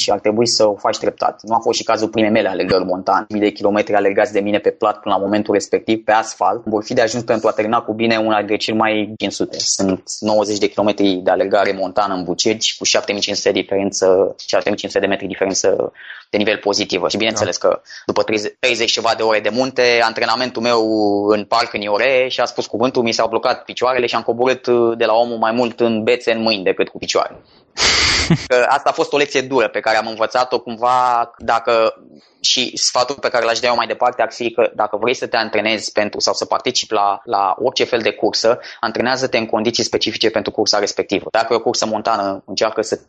și 0.03 0.11
ar 0.11 0.21
trebui 0.21 0.47
să 0.47 0.67
o 0.67 0.75
faci 0.75 0.99
treptat. 0.99 1.41
Nu 1.43 1.55
a 1.55 1.59
fost 1.59 1.79
și 1.79 1.85
cazul 1.85 2.09
primei 2.09 2.31
mele 2.31 2.49
alegări 2.49 2.85
montane. 2.85 3.27
Mii 3.29 3.41
de 3.41 3.51
kilometri 3.51 3.95
alergați 3.95 4.33
de 4.33 4.41
mine 4.41 4.59
pe 4.59 4.71
plat 4.71 5.01
până 5.01 5.15
la 5.15 5.21
momentul 5.21 5.55
respectiv, 5.55 6.05
pe 6.05 6.13
asfalt, 6.13 6.63
vor 6.65 6.85
fi 6.85 6.95
de 6.95 7.01
ajuns 7.01 7.25
pentru 7.25 7.49
a 7.49 7.51
termina 7.51 7.81
cu 7.81 7.93
bine 7.93 8.17
una 8.17 8.39
dintre 8.39 8.57
cel 8.57 8.75
mai 8.75 9.15
500. 9.19 9.57
Sunt 9.59 10.03
90 10.21 10.59
de 10.59 10.67
kilometri 10.67 11.21
de 11.25 11.31
alergare 11.31 11.73
montană 11.73 12.15
în 12.15 12.25
Bucegi 12.25 12.77
cu 12.77 12.85
7500 12.85 13.53
de 13.53 13.61
diferență, 13.61 14.35
7500 14.47 15.01
de 15.01 15.07
metri 15.07 15.27
diferență 15.27 15.93
de 16.31 16.37
nivel 16.37 16.57
pozitivă. 16.57 17.09
Și 17.09 17.17
bineînțeles 17.17 17.57
că 17.57 17.81
după 18.07 18.23
30, 18.23 18.53
30 18.59 18.91
ceva 18.91 19.13
de 19.17 19.23
ore 19.23 19.41
de 19.41 19.51
munte, 19.53 20.01
antrenamentul 20.03 20.63
meu 20.63 20.83
în 21.29 21.45
parc 21.45 21.75
în 21.75 21.81
Iore 21.81 22.27
și 22.29 22.41
a 22.41 22.45
spus 22.45 22.67
cuvântul, 22.67 23.03
mi 23.03 23.13
s-au 23.13 23.29
blocat 23.29 23.65
picioarele 23.65 24.07
și 24.07 24.15
am 24.15 24.23
coborât 24.23 24.69
de 24.99 25.05
la 25.05 25.13
omul 25.13 25.39
mai 25.39 25.53
mult 25.53 25.81
în 25.81 26.03
bețe 26.03 26.33
în 26.33 26.43
mâini 26.43 26.65
decât 26.65 26.89
cu 26.89 26.99
picioare. 26.99 27.41
Că 28.49 28.67
asta 28.69 28.89
a 28.89 28.93
fost 28.93 29.13
o 29.13 29.17
lecție 29.17 29.41
dură 29.41 29.69
pe 29.69 29.81
care 29.81 29.97
am 29.97 30.07
învățat-o 30.07 30.61
cumva 30.61 31.31
dacă 31.39 31.95
și 32.41 32.77
sfatul 32.77 33.15
pe 33.15 33.29
care 33.29 33.45
l-aș 33.45 33.59
da 33.59 33.69
eu 33.69 33.75
mai 33.75 33.87
departe 33.87 34.23
ar 34.23 34.33
fi 34.33 34.51
că 34.51 34.71
dacă 34.75 34.97
vrei 34.97 35.15
să 35.15 35.27
te 35.27 35.37
antrenezi 35.37 35.93
pentru 35.93 36.21
sau 36.21 36.35
să 36.35 36.45
participi 36.45 36.93
la, 36.93 37.21
la 37.25 37.55
orice 37.59 37.85
fel 37.85 38.01
de 38.01 38.13
cursă, 38.13 38.59
antrenează-te 38.81 39.39
în 39.39 39.47
condiții 39.47 39.85
specifice 39.85 40.31
pentru 40.31 40.53
cursa 40.53 40.79
respectivă. 40.79 41.29
Dacă 41.31 41.53
e 41.53 41.57
o 41.57 41.61
cursă 41.61 41.87
montană, 41.87 42.43
încearcă 42.47 42.83
să 42.83 43.01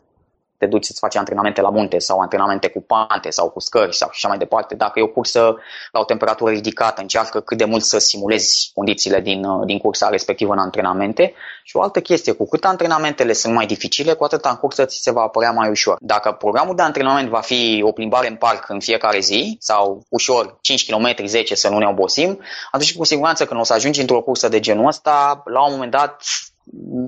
te 0.58 0.66
duci 0.66 0.84
să-ți 0.84 0.98
faci 0.98 1.16
antrenamente 1.16 1.60
la 1.60 1.70
munte 1.70 1.98
sau 1.98 2.18
antrenamente 2.18 2.68
cu 2.68 2.80
pante 2.80 3.30
sau 3.30 3.50
cu 3.50 3.60
scări 3.60 3.96
sau 3.96 4.08
așa 4.12 4.28
mai 4.28 4.38
departe. 4.38 4.74
Dacă 4.74 4.98
e 4.98 5.02
o 5.02 5.06
cursă 5.06 5.56
la 5.92 6.00
o 6.00 6.04
temperatură 6.04 6.50
ridicată, 6.50 7.00
încearcă 7.00 7.40
cât 7.40 7.58
de 7.58 7.64
mult 7.64 7.82
să 7.82 7.98
simulezi 7.98 8.70
condițiile 8.74 9.20
din, 9.20 9.44
uh, 9.44 9.66
din 9.66 9.78
cursa 9.78 10.08
respectivă 10.08 10.52
în 10.52 10.58
antrenamente. 10.58 11.34
Și 11.62 11.76
o 11.76 11.82
altă 11.82 12.00
chestie, 12.00 12.32
cu 12.32 12.48
cât 12.48 12.64
antrenamentele 12.64 13.32
sunt 13.32 13.54
mai 13.54 13.66
dificile, 13.66 14.12
cu 14.12 14.24
atât 14.24 14.44
în 14.44 14.56
cursă 14.56 14.84
ți 14.84 15.02
se 15.02 15.10
va 15.10 15.20
apărea 15.20 15.50
mai 15.50 15.70
ușor. 15.70 15.96
Dacă 16.00 16.32
programul 16.32 16.74
de 16.76 16.82
antrenament 16.82 17.28
va 17.28 17.40
fi 17.40 17.82
o 17.84 17.92
plimbare 17.92 18.28
în 18.28 18.36
parc 18.36 18.68
în 18.68 18.80
fiecare 18.80 19.18
zi 19.20 19.56
sau 19.60 20.02
ușor 20.08 20.58
5 20.60 20.90
km, 20.90 21.14
10 21.24 21.54
să 21.54 21.68
nu 21.68 21.78
ne 21.78 21.86
obosim, 21.86 22.40
atunci 22.70 22.96
cu 22.96 23.04
siguranță 23.04 23.44
când 23.44 23.60
o 23.60 23.64
să 23.64 23.72
ajungi 23.72 24.00
într-o 24.00 24.20
cursă 24.20 24.48
de 24.48 24.60
genul 24.60 24.86
ăsta, 24.86 25.42
la 25.44 25.64
un 25.64 25.72
moment 25.72 25.90
dat 25.90 26.22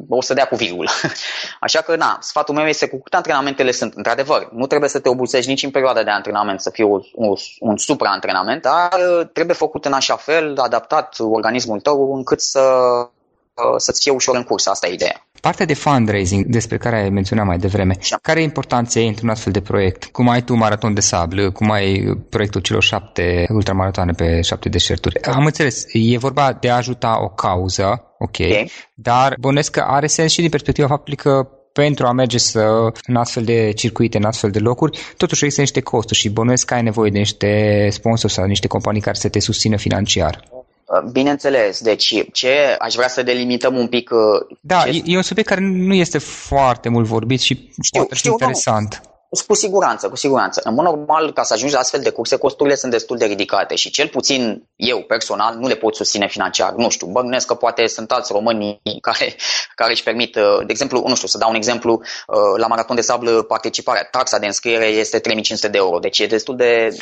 o 0.08 0.22
să 0.22 0.34
dea 0.34 0.44
cu 0.44 0.54
virgulă. 0.54 0.90
Așa 1.60 1.80
că, 1.80 1.96
na, 1.96 2.18
sfatul 2.20 2.54
meu 2.54 2.66
este 2.66 2.88
cu 2.88 3.00
cât 3.00 3.14
antrenamentele 3.14 3.70
sunt, 3.70 3.94
într-adevăr, 3.94 4.48
nu 4.52 4.66
trebuie 4.66 4.90
să 4.90 4.98
te 4.98 5.08
obosești 5.08 5.50
nici 5.50 5.62
în 5.62 5.70
perioada 5.70 6.02
de 6.02 6.10
antrenament 6.10 6.60
să 6.60 6.70
fie 6.70 6.84
o, 6.84 6.98
o, 7.14 7.32
un 7.60 7.76
supraantrenament, 7.76 8.62
dar 8.62 9.00
trebuie 9.32 9.56
făcut 9.56 9.84
în 9.84 9.92
așa 9.92 10.16
fel, 10.16 10.58
adaptat 10.58 11.16
organismul 11.18 11.80
tău 11.80 12.14
încât 12.14 12.40
să, 12.40 12.62
să-ți 13.76 14.02
fie 14.02 14.12
ușor 14.12 14.36
în 14.36 14.44
curs. 14.44 14.66
Asta 14.66 14.86
e 14.86 14.92
ideea. 14.92 15.27
Partea 15.40 15.66
de 15.66 15.74
fundraising 15.74 16.44
despre 16.44 16.76
care 16.76 17.00
ai 17.00 17.10
menționat 17.10 17.46
mai 17.46 17.58
devreme, 17.58 17.94
Așa. 17.98 18.18
care 18.22 18.40
e 18.40 18.42
importanța 18.42 19.00
ei 19.00 19.08
într-un 19.08 19.28
astfel 19.28 19.52
de 19.52 19.60
proiect? 19.60 20.04
Cum 20.04 20.28
ai 20.28 20.42
tu 20.42 20.54
maraton 20.54 20.94
de 20.94 21.00
sablă, 21.00 21.50
cum 21.50 21.70
ai 21.70 22.16
proiectul 22.28 22.60
celor 22.60 22.82
șapte 22.82 23.46
ultramaratoane 23.48 24.12
pe 24.12 24.40
șapte 24.40 24.68
deșerturi? 24.68 25.22
Am 25.22 25.44
înțeles, 25.44 25.84
e 25.92 26.18
vorba 26.18 26.52
de 26.60 26.70
a 26.70 26.76
ajuta 26.76 27.22
o 27.22 27.28
cauză, 27.28 27.84
ok, 28.18 28.28
okay. 28.28 28.70
dar 28.94 29.34
bănesc 29.40 29.70
că 29.70 29.80
are 29.80 30.06
sens 30.06 30.32
și 30.32 30.40
din 30.40 30.50
perspectiva 30.50 30.86
faptului 30.86 31.16
că 31.16 31.48
pentru 31.72 32.06
a 32.06 32.12
merge 32.12 32.38
să, 32.38 32.92
în 33.06 33.16
astfel 33.16 33.44
de 33.44 33.72
circuite, 33.72 34.16
în 34.16 34.24
astfel 34.24 34.50
de 34.50 34.58
locuri, 34.58 34.98
totuși 35.16 35.44
există 35.44 35.60
niște 35.60 35.80
costuri 35.80 36.18
și 36.18 36.28
bănuiesc 36.28 36.66
că 36.66 36.74
ai 36.74 36.82
nevoie 36.82 37.10
de 37.10 37.18
niște 37.18 37.88
sponsori 37.90 38.32
sau 38.32 38.44
niște 38.44 38.66
companii 38.66 39.00
care 39.00 39.16
să 39.16 39.28
te 39.28 39.38
susțină 39.38 39.76
financiar. 39.76 40.42
Uh, 40.88 41.10
bineînțeles, 41.12 41.80
deci 41.80 42.24
ce 42.32 42.76
aș 42.78 42.94
vrea 42.94 43.08
să 43.08 43.22
delimităm 43.22 43.76
un 43.76 43.86
pic... 43.86 44.10
Uh, 44.10 44.56
da, 44.60 44.82
ce... 44.82 45.02
e 45.04 45.16
un 45.16 45.22
subiect 45.22 45.48
care 45.48 45.60
nu 45.60 45.94
este 45.94 46.18
foarte 46.18 46.88
mult 46.88 47.06
vorbit 47.06 47.40
și 47.40 47.70
știu, 47.82 48.00
poate 48.00 48.14
știu, 48.14 48.30
interesant. 48.30 49.00
Cu 49.46 49.54
siguranță, 49.54 50.08
cu 50.08 50.16
siguranță. 50.16 50.60
În 50.64 50.74
mod 50.74 50.84
normal, 50.84 51.32
ca 51.32 51.42
să 51.42 51.52
ajungi 51.52 51.74
la 51.74 51.80
astfel 51.80 52.00
de 52.00 52.10
curse, 52.10 52.36
costurile 52.36 52.74
sunt 52.74 52.92
destul 52.92 53.16
de 53.16 53.24
ridicate 53.24 53.74
și 53.74 53.90
cel 53.90 54.08
puțin 54.08 54.68
eu, 54.76 54.98
personal, 55.02 55.54
nu 55.54 55.66
le 55.66 55.74
pot 55.74 55.94
susține 55.94 56.28
financiar. 56.28 56.72
Nu 56.72 56.88
știu, 56.88 57.06
bănuiesc 57.06 57.46
că 57.46 57.54
poate 57.54 57.86
sunt 57.86 58.12
alți 58.12 58.32
români 58.32 58.80
care, 59.00 59.34
care 59.74 59.90
își 59.92 60.02
permit, 60.02 60.36
uh, 60.36 60.58
de 60.58 60.66
exemplu, 60.68 61.04
nu 61.06 61.14
știu, 61.14 61.28
să 61.28 61.38
dau 61.38 61.50
un 61.50 61.54
exemplu, 61.54 61.92
uh, 61.92 62.36
la 62.56 62.66
Maraton 62.66 62.96
de 62.96 63.02
Sablă 63.02 63.42
participarea, 63.42 64.08
taxa 64.10 64.38
de 64.38 64.46
înscriere 64.46 64.86
este 64.86 65.18
3500 65.18 65.68
de 65.68 65.78
euro, 65.78 65.98
deci 65.98 66.18
e 66.18 66.26
destul 66.26 66.56
de... 66.56 66.96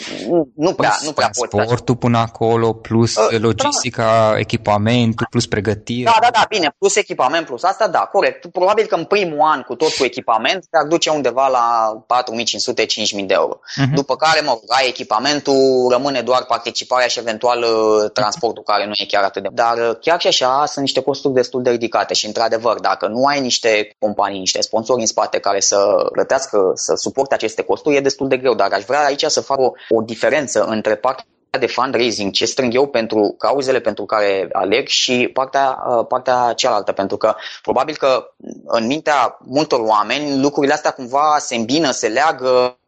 Nu 0.54 0.72
prea, 0.72 0.88
plus 0.88 1.06
nu 1.06 1.12
prea 1.12 1.30
pot. 1.38 1.48
Transportul 1.48 1.96
până 1.96 2.18
acolo, 2.18 2.72
plus 2.72 3.16
uh, 3.16 3.38
logistica, 3.38 4.30
da. 4.30 4.38
echipamentul, 4.38 5.26
plus 5.30 5.46
pregătire. 5.46 6.04
Da, 6.04 6.18
da, 6.20 6.28
da, 6.32 6.44
bine, 6.48 6.74
plus 6.78 6.96
echipament, 6.96 7.46
plus 7.46 7.62
asta, 7.62 7.88
da, 7.88 7.98
corect. 7.98 8.46
Probabil 8.46 8.86
că 8.86 8.94
în 8.94 9.04
primul 9.04 9.40
an 9.40 9.62
cu 9.62 9.74
tot 9.74 9.92
cu 9.92 10.04
echipament 10.04 10.66
te-ar 10.70 10.84
duce 10.84 11.10
undeva 11.10 11.48
la 11.48 11.96
4500-5000 12.22 13.26
de 13.26 13.34
euro. 13.34 13.58
Uh-huh. 13.58 13.94
După 13.94 14.16
care, 14.16 14.40
mă 14.40 14.58
ai 14.68 14.88
echipamentul, 14.88 15.88
rămâne 15.90 16.20
doar 16.20 16.44
participarea 16.44 17.06
și 17.06 17.18
eventual 17.18 17.62
uh, 17.62 18.10
transportul, 18.12 18.62
care 18.62 18.86
nu 18.86 18.92
e 18.94 19.04
chiar 19.06 19.22
atât 19.22 19.42
de... 19.42 19.48
Dar 19.52 19.78
uh, 19.78 19.96
chiar 20.00 20.20
și 20.20 20.26
așa 20.26 20.64
sunt 20.66 20.84
niște 20.84 21.02
costuri 21.02 21.34
destul 21.34 21.62
de 21.62 21.70
ridicate 21.70 22.14
și, 22.14 22.26
într-adevăr, 22.26 22.80
dacă 22.80 23.06
nu 23.06 23.24
ai 23.24 23.40
niște 23.40 23.96
companii, 23.98 24.38
niște 24.38 24.60
sponsori 24.60 25.00
în 25.00 25.06
spate 25.06 25.38
care 25.38 25.60
să 25.60 26.08
plătească, 26.12 26.72
să 26.74 26.94
suporte 26.94 27.34
aceste 27.34 27.62
costuri, 27.62 27.96
e 27.96 28.00
destul 28.00 28.28
de 28.28 28.36
greu. 28.36 28.54
Dar 28.54 28.72
aș 28.72 28.84
vrea 28.84 29.04
aici 29.04 29.24
să 29.24 29.40
fac 29.40 29.58
o, 29.58 29.70
o 29.88 30.02
diferență 30.02 30.64
între 30.64 30.94
partea 30.96 31.24
de 31.58 31.66
fundraising, 31.66 32.32
ce 32.32 32.44
strâng 32.44 32.74
eu 32.74 32.86
pentru 32.86 33.34
cauzele 33.38 33.80
pentru 33.80 34.04
care 34.04 34.48
aleg 34.52 34.86
și 34.86 35.30
partea, 35.32 35.84
uh, 35.88 36.06
partea 36.08 36.52
cealaltă, 36.56 36.92
pentru 36.92 37.16
că 37.16 37.34
probabil 37.62 37.96
că 37.96 38.30
în 38.64 38.86
mintea 38.86 39.38
multor 39.44 39.80
oameni 39.80 40.40
lucrurile 40.40 40.72
astea 40.72 40.90
cumva 40.90 41.36
se 41.38 41.54
îmbină, 41.54 41.90
se 41.90 42.08
leagă 42.08 42.78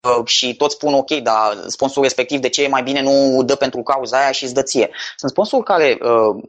uh, 0.00 0.26
și 0.26 0.56
toți 0.56 0.74
spun 0.74 0.94
ok, 0.94 1.10
dar 1.10 1.64
sponsorul 1.66 2.02
respectiv 2.02 2.40
de 2.40 2.48
ce 2.48 2.62
e 2.62 2.68
mai 2.68 2.82
bine 2.82 3.02
nu 3.02 3.42
dă 3.42 3.54
pentru 3.54 3.82
cauza 3.82 4.18
aia 4.18 4.30
și 4.30 4.44
îți 4.44 4.54
dă 4.54 4.62
ție. 4.62 4.90
Sunt 5.16 5.30
sponsori 5.30 5.64
care 5.64 5.98
uh, 6.02 6.42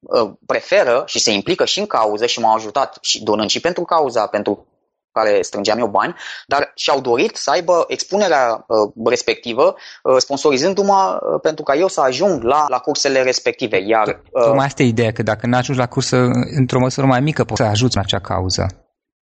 uh, 0.00 0.30
preferă 0.46 1.02
și 1.06 1.18
se 1.18 1.30
implică 1.30 1.64
și 1.64 1.78
în 1.78 1.86
cauză 1.86 2.26
și 2.26 2.40
m-au 2.40 2.54
ajutat 2.54 2.98
și 3.00 3.22
donând 3.22 3.50
și 3.50 3.60
pentru 3.60 3.84
cauza, 3.84 4.26
pentru 4.26 4.66
care 5.20 5.42
strângeam 5.42 5.78
eu 5.78 5.86
bani, 5.86 6.14
dar 6.46 6.72
și-au 6.74 7.00
dorit 7.00 7.36
să 7.36 7.50
aibă 7.50 7.84
expunerea 7.88 8.64
uh, 8.66 9.06
respectivă, 9.08 9.74
uh, 10.02 10.16
sponsorizându-mă 10.18 11.18
uh, 11.20 11.40
pentru 11.42 11.64
ca 11.64 11.74
eu 11.74 11.88
să 11.88 12.00
ajung 12.00 12.42
la, 12.42 12.64
la 12.68 12.78
cursele 12.78 13.22
respective. 13.22 13.78
Iar, 13.86 14.08
uh, 14.08 14.44
Tocmai 14.44 14.66
asta 14.66 14.82
e 14.82 14.86
ideea, 14.86 15.12
că 15.12 15.22
dacă 15.22 15.46
nu 15.46 15.56
ajungi 15.56 15.80
la 15.80 15.86
cursă 15.86 16.16
într-o 16.58 16.78
măsură 16.78 17.06
mai 17.06 17.20
mică, 17.20 17.44
poți 17.44 17.60
să 17.60 17.66
ajuți 17.66 17.96
în 17.96 18.02
acea 18.02 18.20
cauză. 18.20 18.79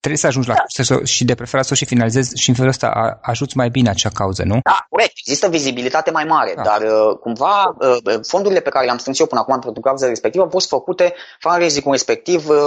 Trebuie 0.01 0.21
să 0.21 0.27
ajungi 0.27 0.47
la 0.47 0.53
da. 0.53 1.05
și 1.05 1.23
de 1.25 1.35
preferat 1.35 1.65
să 1.65 1.69
o 1.73 1.75
și 1.75 1.85
finalizezi 1.85 2.41
și 2.41 2.49
în 2.49 2.55
felul 2.55 2.69
ăsta 2.69 3.19
ajuți 3.21 3.57
mai 3.57 3.69
bine 3.69 3.89
acea 3.89 4.09
cauză, 4.13 4.43
nu? 4.43 4.59
Da, 4.63 4.85
corect. 4.89 5.11
Există 5.15 5.47
vizibilitate 5.47 6.11
mai 6.11 6.23
mare, 6.23 6.53
da. 6.55 6.61
dar 6.61 6.81
uh, 6.81 7.17
cumva 7.19 7.75
uh, 7.79 8.19
fondurile 8.27 8.59
pe 8.59 8.69
care 8.69 8.85
le-am 8.85 8.97
strâns 8.97 9.19
eu 9.19 9.25
până 9.25 9.41
acum 9.41 9.59
pentru 9.59 9.81
cauza 9.81 10.07
respectivă 10.07 10.43
au 10.43 10.49
fost 10.49 10.67
făcute 10.67 11.13
fundraising 11.39 11.85
respectiv 11.91 12.49
uh, 12.49 12.57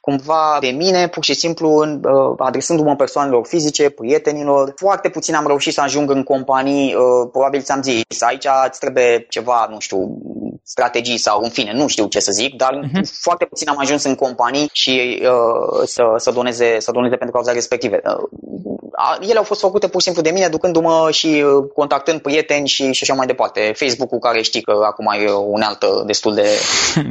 cumva 0.00 0.56
de 0.60 0.68
mine, 0.68 1.08
pur 1.08 1.24
și 1.24 1.34
simplu 1.34 1.76
în, 1.76 2.00
adresându-mă 2.38 2.96
persoanelor 2.96 3.46
fizice, 3.46 3.90
prietenilor. 3.90 4.72
Foarte 4.76 5.08
puțin 5.08 5.34
am 5.34 5.46
reușit 5.46 5.72
să 5.72 5.80
ajung 5.80 6.10
în 6.10 6.22
companii, 6.22 6.94
probabil 7.30 7.62
ți-am 7.62 7.82
zis, 7.82 8.22
aici 8.22 8.46
îți 8.68 8.80
trebuie 8.80 9.26
ceva, 9.28 9.66
nu 9.70 9.78
știu, 9.78 10.18
strategii 10.62 11.18
sau 11.18 11.42
în 11.42 11.50
fine, 11.50 11.72
nu 11.72 11.86
știu 11.86 12.06
ce 12.06 12.20
să 12.20 12.32
zic, 12.32 12.54
dar 12.54 12.80
uh-huh. 12.82 13.00
foarte 13.20 13.44
puțin 13.44 13.68
am 13.68 13.78
ajuns 13.78 14.04
în 14.04 14.14
companii 14.14 14.68
și 14.72 15.22
uh, 15.22 15.82
să, 15.84 16.02
să 16.16 16.30
doneze 16.30 16.75
să 16.78 16.90
doneze 16.90 17.16
pentru 17.16 17.34
cauza 17.34 17.52
respective. 17.52 18.00
Uh, 18.04 19.28
ele 19.28 19.38
au 19.38 19.44
fost 19.44 19.60
făcute 19.60 19.88
pur 19.88 20.00
și 20.00 20.06
simplu 20.06 20.22
de 20.22 20.30
mine, 20.30 20.48
ducându-mă 20.48 21.08
și 21.10 21.26
uh, 21.26 21.70
contactând 21.74 22.20
prieteni 22.20 22.66
și, 22.66 22.92
și 22.92 23.02
așa 23.02 23.14
mai 23.14 23.26
departe. 23.26 23.72
Facebook-ul, 23.74 24.18
care 24.18 24.42
știi 24.42 24.62
că 24.62 24.72
acum 24.84 25.06
e 25.06 25.30
unealtă 25.30 26.02
destul 26.06 26.34
de, 26.34 26.48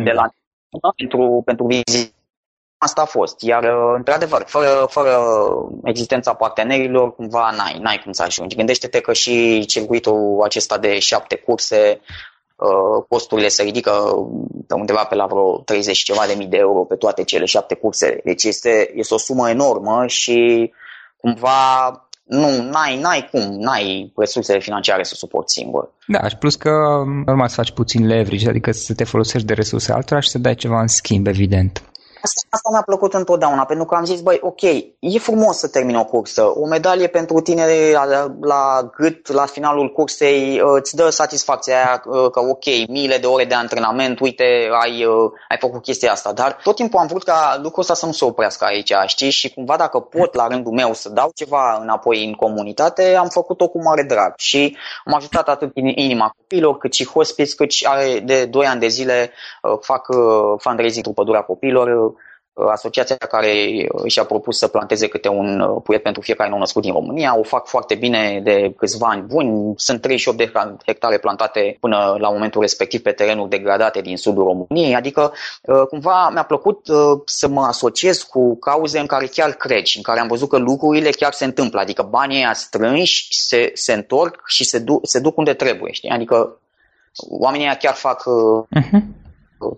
de 0.04 0.12
la 0.12 0.30
pentru, 0.97 1.41
pentru 1.45 1.65
vizit. 1.65 2.13
Asta 2.78 3.01
a 3.01 3.06
fost. 3.06 3.41
Iar, 3.41 3.63
uh, 3.63 3.93
într-adevăr, 3.95 4.43
fără, 4.47 4.86
fără 4.89 5.17
existența 5.84 6.34
partenerilor, 6.34 7.15
cumva 7.15 7.51
n-ai, 7.58 7.80
n-ai 7.82 8.01
cum 8.04 8.12
să 8.12 8.23
ajungi. 8.23 8.56
Gândește-te 8.56 8.99
că 8.99 9.13
și 9.13 9.65
circuitul 9.65 10.41
acesta 10.43 10.78
de 10.78 10.99
șapte 10.99 11.36
curse 11.36 11.99
Uh, 11.99 12.35
costurile 13.09 13.47
se 13.47 13.63
ridică 13.63 13.91
pe 14.67 14.73
undeva 14.73 15.03
pe 15.03 15.15
la 15.15 15.25
vreo 15.25 15.57
30 15.57 15.97
ceva 15.97 16.23
de 16.27 16.33
mii 16.37 16.47
de 16.47 16.57
euro 16.57 16.83
pe 16.83 16.95
toate 16.95 17.23
cele 17.23 17.45
șapte 17.45 17.75
curse. 17.75 18.21
Deci 18.23 18.43
este, 18.43 18.91
este 18.93 19.13
o 19.13 19.17
sumă 19.17 19.49
enormă 19.49 20.03
și 20.07 20.71
cumva 21.17 21.89
nu, 22.23 22.61
n-ai, 22.61 22.99
n-ai 22.99 23.29
cum, 23.31 23.41
n-ai 23.41 24.11
resursele 24.15 24.59
financiare 24.59 25.03
să 25.03 25.15
suporti 25.15 25.51
singur. 25.51 25.91
Da, 26.07 26.27
și 26.27 26.37
plus 26.37 26.55
că 26.55 26.69
normal 27.25 27.47
să 27.47 27.55
faci 27.55 27.71
puțin 27.71 28.07
leverage, 28.07 28.49
adică 28.49 28.71
să 28.71 28.93
te 28.93 29.03
folosești 29.03 29.47
de 29.47 29.53
resurse 29.53 29.91
altora 29.91 30.19
și 30.19 30.29
să 30.29 30.37
dai 30.37 30.55
ceva 30.55 30.81
în 30.81 30.87
schimb, 30.87 31.27
evident. 31.27 31.83
Asta, 32.25 32.41
asta 32.49 32.69
mi-a 32.71 32.81
plăcut 32.81 33.13
întotdeauna, 33.13 33.65
pentru 33.65 33.85
că 33.85 33.95
am 33.95 34.05
zis, 34.05 34.21
băi, 34.21 34.38
ok, 34.41 34.61
e 34.99 35.19
frumos 35.19 35.57
să 35.57 35.67
termini 35.67 35.97
o 35.97 36.05
cursă, 36.05 36.43
o 36.43 36.67
medalie 36.67 37.07
pentru 37.07 37.39
tine 37.39 37.65
la, 37.93 38.35
la 38.41 38.89
gât, 38.97 39.31
la 39.31 39.45
finalul 39.45 39.91
cursei, 39.91 40.61
uh, 40.61 40.71
îți 40.75 40.95
dă 40.95 41.09
satisfacția 41.09 41.75
aia 41.75 42.03
uh, 42.05 42.29
că, 42.31 42.39
ok, 42.39 42.65
miile 42.88 43.17
de 43.17 43.27
ore 43.27 43.45
de 43.45 43.53
antrenament, 43.53 44.19
uite, 44.19 44.43
ai, 44.81 45.05
uh, 45.05 45.31
ai 45.49 45.57
făcut 45.59 45.81
chestia 45.81 46.11
asta, 46.11 46.33
dar 46.33 46.57
tot 46.63 46.75
timpul 46.75 46.99
am 46.99 47.07
vrut 47.07 47.23
ca 47.23 47.59
lucrul 47.61 47.81
ăsta 47.81 47.93
să 47.93 48.05
nu 48.05 48.11
se 48.11 48.25
oprească 48.25 48.65
aici, 48.65 48.91
știi, 49.05 49.29
și 49.29 49.53
cumva 49.53 49.75
dacă 49.77 49.99
pot 49.99 50.33
la 50.33 50.47
rândul 50.47 50.71
meu 50.71 50.93
să 50.93 51.09
dau 51.09 51.31
ceva 51.35 51.79
înapoi 51.81 52.25
în 52.25 52.33
comunitate, 52.33 53.15
am 53.15 53.27
făcut-o 53.27 53.67
cu 53.67 53.81
mare 53.81 54.03
drag. 54.03 54.33
Și 54.38 54.77
am 55.05 55.13
ajutat 55.13 55.49
atât 55.49 55.71
în 55.73 55.85
inima 55.85 56.33
copilor, 56.38 56.77
cât 56.77 56.93
și 56.93 57.05
hospice, 57.05 57.55
cât 57.55 57.71
și 57.71 57.85
are 57.85 58.19
de 58.19 58.45
2 58.45 58.65
ani 58.65 58.79
de 58.79 58.88
zile 58.88 59.31
fac 59.81 60.07
fundraising 60.57 61.03
pentru 61.03 61.23
pădurea 61.23 61.41
copilor, 61.41 61.88
Uh, 62.05 62.14
asociația 62.55 63.15
care 63.15 63.53
uh, 63.91 64.03
și-a 64.05 64.23
propus 64.23 64.57
să 64.57 64.67
planteze 64.67 65.07
câte 65.07 65.27
un 65.27 65.59
uh, 65.59 65.81
puiet 65.83 66.03
pentru 66.03 66.21
fiecare 66.21 66.49
nou 66.49 66.59
născut 66.59 66.81
din 66.81 66.93
România. 66.93 67.37
O 67.37 67.43
fac 67.43 67.67
foarte 67.67 67.95
bine 67.95 68.41
de 68.43 68.73
câțiva 68.77 69.07
ani 69.07 69.21
buni. 69.21 69.73
Sunt 69.77 70.01
38 70.01 70.37
de 70.37 70.51
hectare 70.85 71.17
plantate 71.17 71.77
până 71.79 72.15
la 72.19 72.29
momentul 72.29 72.61
respectiv 72.61 73.01
pe 73.01 73.11
terenuri 73.11 73.49
degradate 73.49 74.01
din 74.01 74.17
sudul 74.17 74.43
României. 74.43 74.95
Adică 74.95 75.33
cumva 75.89 76.29
mi-a 76.33 76.43
plăcut 76.43 76.85
să 77.25 77.47
mă 77.47 77.61
asociez 77.61 78.21
cu 78.21 78.55
cauze 78.55 78.99
în 78.99 79.05
care 79.05 79.25
chiar 79.25 79.51
cred 79.51 79.83
și 79.83 79.97
în 79.97 80.03
care 80.03 80.19
am 80.19 80.27
văzut 80.27 80.49
că 80.49 80.57
lucrurile 80.57 81.09
chiar 81.09 81.33
se 81.33 81.45
întâmplă. 81.45 81.79
Adică 81.79 82.01
banii 82.01 82.37
ăia 82.37 82.53
strânși 82.53 83.27
se, 83.29 83.71
se 83.73 83.93
întorc 83.93 84.41
și 84.47 84.63
se, 84.63 84.79
du- 84.79 84.99
se 85.03 85.19
duc 85.19 85.37
unde 85.37 85.53
trebuie. 85.53 85.91
Știi? 85.91 86.09
Adică 86.09 86.59
oamenii 87.29 87.65
ăia 87.65 87.75
chiar 87.75 87.93
fac, 87.93 88.23
uh-huh. 88.23 89.01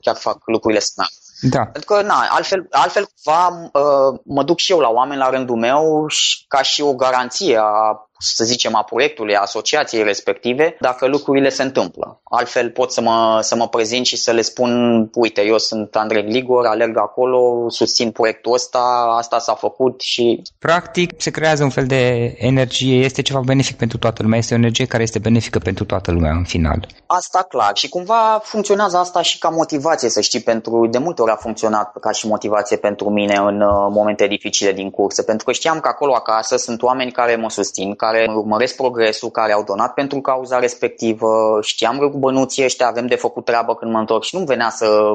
chiar 0.01 0.15
fac 0.15 0.37
lucrurile 0.45 0.79
smart. 0.79 1.13
Da. 1.41 1.65
Pentru 1.65 1.93
că, 1.93 2.02
na, 2.02 2.28
altfel, 2.30 2.67
altfel 2.71 3.08
cumva 3.23 3.69
uh, 3.73 4.19
mă 4.23 4.43
duc 4.43 4.58
și 4.58 4.71
eu 4.71 4.80
la 4.80 4.89
oameni 4.89 5.19
la 5.19 5.30
rândul 5.30 5.56
meu 5.56 6.08
și, 6.08 6.45
ca 6.47 6.62
și 6.62 6.82
o 6.82 6.95
garanție 6.95 7.58
a 7.58 8.07
să 8.19 8.43
zicem, 8.43 8.75
a 8.75 8.84
proiectului, 8.84 9.36
a 9.36 9.41
asociației 9.41 10.03
respective, 10.03 10.77
dacă 10.80 11.08
lucrurile 11.08 11.49
se 11.49 11.63
întâmplă. 11.63 12.21
Altfel 12.23 12.69
pot 12.69 12.91
să 12.91 13.01
mă, 13.01 13.39
să 13.41 13.56
mă 13.56 13.67
prezint 13.67 14.06
și 14.06 14.17
să 14.17 14.32
le 14.32 14.41
spun, 14.41 14.71
uite, 15.13 15.45
eu 15.45 15.58
sunt 15.58 15.95
Andrei 15.95 16.23
Gligor, 16.23 16.65
alerg 16.65 16.97
acolo, 16.97 17.69
susțin 17.69 18.12
proiectul 18.12 18.53
ăsta, 18.53 19.15
asta 19.17 19.39
s-a 19.39 19.53
făcut 19.53 20.01
și... 20.01 20.41
Practic 20.60 21.21
se 21.21 21.30
creează 21.30 21.63
un 21.63 21.69
fel 21.69 21.86
de 21.86 22.34
energie, 22.38 23.03
este 23.03 23.21
ceva 23.21 23.39
benefic 23.45 23.77
pentru 23.77 23.97
toată 23.97 24.21
lumea, 24.23 24.38
este 24.38 24.53
o 24.53 24.58
energie 24.58 24.86
care 24.86 25.03
este 25.03 25.19
benefică 25.19 25.60
pentru 25.60 25.86
toată 25.86 26.12
lumea 26.12 26.32
în 26.32 26.43
final. 26.43 26.88
Asta 27.06 27.45
clar 27.49 27.71
și 27.73 27.89
cumva 27.89 28.41
funcționează 28.43 28.97
asta 28.97 29.21
și 29.21 29.38
ca 29.38 29.49
motivație, 29.49 30.10
să 30.10 30.21
știi, 30.21 30.41
pentru 30.41 30.88
de 30.91 30.97
multe 30.97 31.21
ori 31.21 31.32
a 31.32 31.36
funcționat 31.36 31.93
ca 31.99 32.12
și 32.12 32.27
motivație 32.27 32.77
pentru 32.77 33.10
mine 33.10 33.36
în 33.36 33.62
uh, 33.62 33.88
momente 33.89 34.27
dificile 34.27 34.71
din 34.71 34.89
cursă, 34.89 35.23
pentru 35.23 35.45
că 35.45 35.51
știam 35.51 35.80
că 35.80 35.88
acolo 35.88 36.13
acasă 36.13 36.56
sunt 36.58 36.82
oameni 36.82 37.12
care 37.12 37.36
mă 37.36 37.49
susțin, 37.49 37.95
care 37.95 38.07
urmăresc 38.36 38.76
progresul, 38.76 39.30
care 39.30 39.54
au 39.54 39.63
donat 39.63 39.93
pentru 39.93 40.22
cauza 40.22 40.60
respectivă, 40.60 41.60
știam 41.62 41.98
că 41.98 42.10
cu 42.10 42.17
bănuții 42.17 42.63
ăștia 42.63 42.88
avem 42.88 43.08
de 43.08 43.15
făcut 43.15 43.46
treabă 43.46 43.76
când 43.76 43.91
mă 43.91 44.00
întorc 44.00 44.24
și 44.24 44.36
nu 44.36 44.43
venea 44.43 44.70
să 44.70 45.13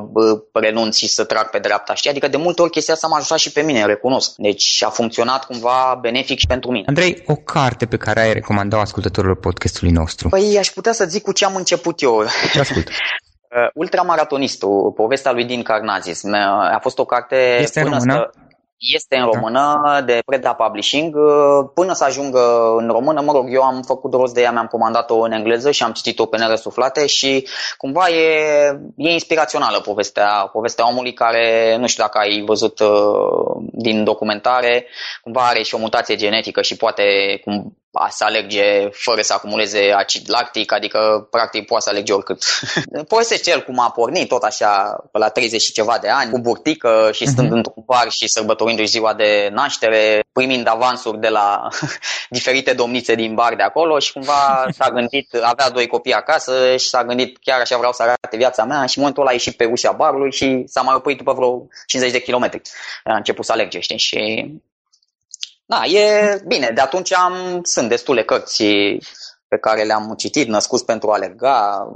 renunț 0.53 0.97
și 0.97 1.09
să 1.09 1.25
trag 1.25 1.51
pe 1.51 1.59
dreapta, 1.59 1.95
știi? 1.95 2.11
Adică 2.11 2.29
de 2.29 2.37
multe 2.37 2.63
ori 2.63 2.71
chestia 2.71 2.95
asta 2.95 3.07
m-a 3.07 3.17
ajutat 3.17 3.39
și 3.39 3.53
pe 3.53 3.63
mine, 3.63 3.85
recunosc. 3.85 4.35
Deci 4.37 4.83
a 4.87 4.89
funcționat 4.89 5.45
cumva 5.45 5.99
benefic 6.01 6.39
și 6.39 6.47
pentru 6.47 6.71
mine. 6.71 6.85
Andrei, 6.89 7.23
o 7.27 7.35
carte 7.35 7.87
pe 7.87 7.97
care 7.97 8.21
ai 8.21 8.33
recomandat 8.33 8.81
ascultătorilor 8.81 9.37
podcastului 9.37 9.93
nostru? 9.93 10.29
Păi 10.29 10.57
aș 10.59 10.69
putea 10.69 10.93
să 10.93 11.05
zic 11.05 11.23
cu 11.23 11.33
ce 11.33 11.45
am 11.45 11.55
început 11.57 12.03
eu. 12.03 12.25
Ce 12.53 12.61
ascult? 12.61 12.89
Uh, 13.53 13.69
Ultramaratonistul, 13.75 14.93
povestea 14.97 15.33
lui 15.33 15.45
Din 15.45 15.63
Carnazis. 15.63 16.25
A 16.73 16.79
fost 16.81 16.99
o 16.99 17.05
carte 17.05 17.59
este 17.61 17.81
până 17.81 17.93
română? 17.95 18.31
Să... 18.33 18.41
Este 18.83 19.17
în 19.17 19.25
română, 19.25 20.03
de 20.07 20.19
Preda 20.27 20.53
Publishing. 20.53 21.17
Până 21.75 21.93
să 21.93 22.05
ajungă 22.05 22.75
în 22.79 22.89
română, 22.89 23.21
mă 23.21 23.33
rog, 23.33 23.53
eu 23.53 23.63
am 23.63 23.83
făcut 23.83 24.13
rost 24.13 24.35
de 24.35 24.41
ea, 24.41 24.53
mi-am 24.53 24.67
comandat-o 24.67 25.21
în 25.21 25.33
engleză 25.33 25.71
și 25.71 25.83
am 25.83 25.93
citit-o 25.93 26.27
pe 26.27 26.39
neresuflate 26.39 27.07
și 27.07 27.47
cumva 27.77 28.09
e, 28.09 28.81
e 28.97 29.11
inspirațională 29.11 29.81
povestea, 29.81 30.49
povestea 30.53 30.89
omului 30.89 31.13
care, 31.13 31.77
nu 31.79 31.87
știu 31.87 32.03
dacă 32.03 32.19
ai 32.19 32.43
văzut 32.47 32.81
uh, 32.81 33.63
din 33.73 34.05
documentare, 34.05 34.87
cumva 35.23 35.41
are 35.41 35.63
și 35.63 35.75
o 35.75 35.79
mutație 35.79 36.17
genetică 36.17 36.63
și 36.63 36.77
poate 36.77 37.03
cum, 37.45 37.77
a 37.93 38.09
să 38.09 38.25
alerge 38.25 38.89
fără 38.91 39.21
să 39.23 39.33
acumuleze 39.33 39.93
acid 39.97 40.31
lactic, 40.31 40.73
adică 40.73 41.29
practic 41.31 41.67
poate 41.67 41.85
să 41.85 41.91
alerge 41.91 42.13
oricât. 42.13 42.45
Povestește 43.09 43.51
el 43.51 43.63
cum 43.63 43.79
a 43.79 43.91
pornit 43.91 44.29
tot 44.29 44.43
așa 44.43 45.05
pe 45.13 45.19
la 45.19 45.29
30 45.29 45.63
și 45.63 45.73
ceva 45.73 45.99
de 46.01 46.09
ani, 46.09 46.31
cu 46.31 46.39
burtică 46.39 47.11
și 47.13 47.27
stând 47.27 47.49
uh-huh. 47.49 47.51
într-un 47.51 47.83
bar 47.87 48.11
și 48.11 48.29
sărbătorindu-și 48.29 48.89
ziua 48.89 49.15
de 49.15 49.49
naștere, 49.53 50.21
primind 50.33 50.69
avansuri 50.69 51.21
de 51.21 51.29
la 51.29 51.69
diferite 52.31 52.73
domnițe 52.73 53.15
din 53.15 53.35
bar 53.35 53.55
de 53.55 53.63
acolo 53.63 53.99
și 53.99 54.13
cumva 54.13 54.65
s-a 54.79 54.91
gândit, 54.91 55.35
avea 55.35 55.71
doi 55.71 55.87
copii 55.87 56.13
acasă 56.13 56.77
și 56.77 56.89
s-a 56.89 57.05
gândit 57.05 57.39
chiar 57.41 57.61
așa 57.61 57.77
vreau 57.77 57.93
să 57.93 58.03
arate 58.03 58.37
viața 58.37 58.65
mea 58.65 58.87
și 58.87 58.99
în 58.99 59.03
momentul 59.03 59.23
ăla 59.23 59.31
a 59.31 59.33
ieșit 59.33 59.57
pe 59.57 59.65
ușa 59.65 59.93
barului 59.93 60.33
și 60.33 60.63
s-a 60.67 60.81
mai 60.81 60.95
oprit 60.95 61.17
după 61.17 61.33
vreo 61.33 61.67
50 61.87 62.13
de 62.13 62.23
kilometri. 62.23 62.61
A 63.05 63.17
început 63.17 63.45
să 63.45 63.53
alerge, 63.53 63.81
știi, 63.81 63.99
și 63.99 64.51
da, 65.73 65.85
e 65.85 66.43
bine, 66.47 66.71
de 66.75 66.81
atunci 66.81 67.15
am, 67.15 67.61
sunt 67.63 67.89
destule 67.89 68.25
cărți 68.25 68.65
pe 69.49 69.59
care 69.61 69.83
le-am 69.83 70.15
citit, 70.17 70.49
născut 70.49 70.83
pentru 70.83 71.11
a 71.11 71.15
alerga, 71.15 71.89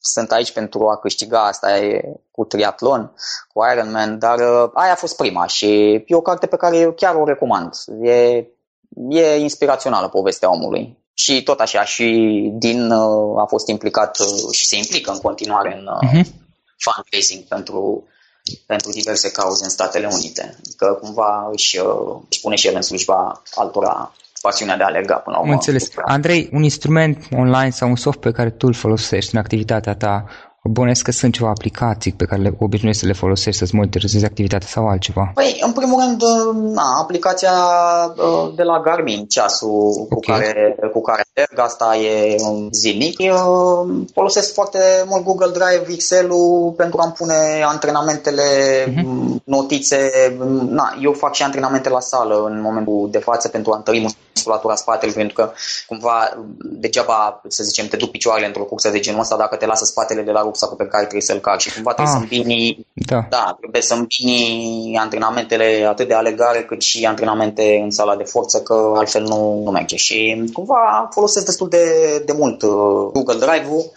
sunt 0.00 0.32
aici 0.32 0.52
pentru 0.52 0.88
a 0.88 0.96
câștiga, 0.96 1.46
asta 1.46 1.78
e 1.78 2.02
cu 2.30 2.44
triatlon, 2.44 3.12
cu 3.52 3.62
Ironman, 3.72 4.18
dar 4.18 4.38
uh, 4.38 4.70
aia 4.74 4.92
a 4.92 4.96
fost 4.96 5.16
prima 5.16 5.46
și 5.46 5.66
e 6.06 6.14
o 6.14 6.20
carte 6.20 6.46
pe 6.46 6.56
care 6.56 6.76
eu 6.76 6.92
chiar 6.92 7.14
o 7.14 7.24
recomand. 7.24 7.74
E, 8.02 8.46
e 9.08 9.36
inspirațională 9.36 10.08
povestea 10.08 10.50
omului. 10.50 10.98
Și 11.14 11.42
tot 11.42 11.60
așa, 11.60 11.84
și 11.84 12.50
din 12.54 12.90
uh, 12.90 13.40
a 13.42 13.44
fost 13.44 13.68
implicat 13.68 14.18
uh, 14.18 14.52
și 14.52 14.66
se 14.66 14.76
implică 14.76 15.10
în 15.10 15.18
continuare 15.18 15.76
în 15.76 15.86
uh-huh. 15.86 16.26
fundraising 16.76 17.42
pentru 17.42 18.06
pentru 18.66 18.90
diverse 18.90 19.30
cauze 19.30 19.64
în 19.64 19.70
Statele 19.70 20.08
Unite. 20.12 20.56
Adică 20.58 20.98
cumva 21.00 21.48
își, 21.52 21.78
uh, 21.78 22.20
își 22.30 22.40
pune 22.40 22.54
și 22.54 22.66
el 22.66 22.74
în 22.74 22.82
slujba 22.82 23.42
altora 23.54 24.14
pasiunea 24.40 24.76
de 24.76 24.82
a 24.82 24.86
alerga 24.86 25.14
până 25.14 25.36
la 25.36 25.42
urmă. 25.42 25.52
Înțeles. 25.52 25.88
Andrei, 26.04 26.48
un 26.52 26.62
instrument 26.62 27.28
online 27.30 27.70
sau 27.70 27.88
un 27.88 27.96
soft 27.96 28.18
pe 28.18 28.30
care 28.30 28.50
tu 28.50 28.66
îl 28.66 28.74
folosești 28.74 29.34
în 29.34 29.40
activitatea 29.40 29.94
ta 29.94 30.24
Bănesc 30.70 31.04
că 31.04 31.10
sunt 31.12 31.32
ceva 31.32 31.48
aplicații 31.48 32.12
pe 32.12 32.24
care 32.24 32.42
le 32.42 32.56
obișnuiești 32.58 33.02
să 33.02 33.08
le 33.08 33.12
folosești 33.12 33.58
să-ți 33.58 33.74
monitorizezi 33.74 34.24
activitatea 34.24 34.68
sau 34.68 34.88
altceva? 34.88 35.30
Păi, 35.34 35.56
în 35.60 35.72
primul 35.72 36.00
rând, 36.00 36.22
na, 36.74 36.82
aplicația 37.00 37.52
uh, 38.16 38.52
de 38.56 38.62
la 38.62 38.80
Garmin, 38.80 39.26
ceasul 39.26 39.68
okay. 39.70 40.06
cu 40.08 40.20
care, 40.20 40.76
cu 40.92 41.00
care 41.00 41.22
alerg, 41.34 41.58
asta 41.58 41.96
e 41.96 42.36
zilnic. 42.70 43.18
Eu 43.18 43.36
folosesc 44.12 44.52
foarte 44.52 44.78
mult 45.08 45.24
Google 45.24 45.50
Drive, 45.50 45.92
Excel-ul 45.92 46.72
pentru 46.76 47.00
a-mi 47.00 47.12
pune 47.12 47.62
antrenamentele, 47.64 48.42
uh-huh. 48.86 49.42
notițe. 49.44 50.10
Na, 50.68 50.94
eu 51.00 51.12
fac 51.12 51.34
și 51.34 51.42
antrenamente 51.42 51.88
la 51.88 52.00
sală 52.00 52.44
în 52.50 52.60
momentul 52.60 53.08
de 53.10 53.18
față 53.18 53.48
pentru 53.48 53.72
a 53.72 53.76
întări 53.76 54.00
musculatura 54.00 54.31
spatelui, 54.74 55.14
pentru 55.14 55.34
că 55.34 55.52
cumva 55.86 56.36
degeaba, 56.58 57.40
să 57.48 57.62
zicem, 57.62 57.86
te 57.86 57.96
duc 57.96 58.10
picioarele 58.10 58.46
într-o 58.46 58.64
cursă 58.64 58.90
de 58.90 59.00
genul 59.00 59.20
ăsta 59.20 59.36
dacă 59.36 59.56
te 59.56 59.66
lasă 59.66 59.84
spatele 59.84 60.22
de 60.22 60.30
la 60.30 60.42
rucsacul 60.42 60.76
pe 60.76 60.86
care 60.86 61.02
trebuie 61.02 61.22
să-l 61.22 61.40
carci 61.40 61.62
și 61.62 61.74
cumva 61.74 61.92
trebuie 61.94 62.14
ah, 62.14 62.20
să 62.20 62.34
îmbini, 62.34 62.86
da. 62.92 63.26
da, 63.30 63.56
trebuie 63.58 63.82
să 63.82 63.94
îmbini 63.94 64.96
antrenamentele 64.98 65.86
atât 65.88 66.08
de 66.08 66.14
alegare 66.14 66.64
cât 66.64 66.80
și 66.80 67.04
antrenamente 67.06 67.80
în 67.82 67.90
sala 67.90 68.16
de 68.16 68.24
forță, 68.24 68.62
că 68.62 68.92
altfel 68.96 69.22
nu, 69.22 69.62
nu 69.64 69.70
merge. 69.70 69.96
Și 69.96 70.50
cumva 70.52 71.08
folosesc 71.10 71.44
destul 71.44 71.68
de, 71.68 72.18
de 72.26 72.32
mult 72.32 72.62
uh, 72.62 72.70
Google 73.12 73.46
Drive-ul 73.46 73.92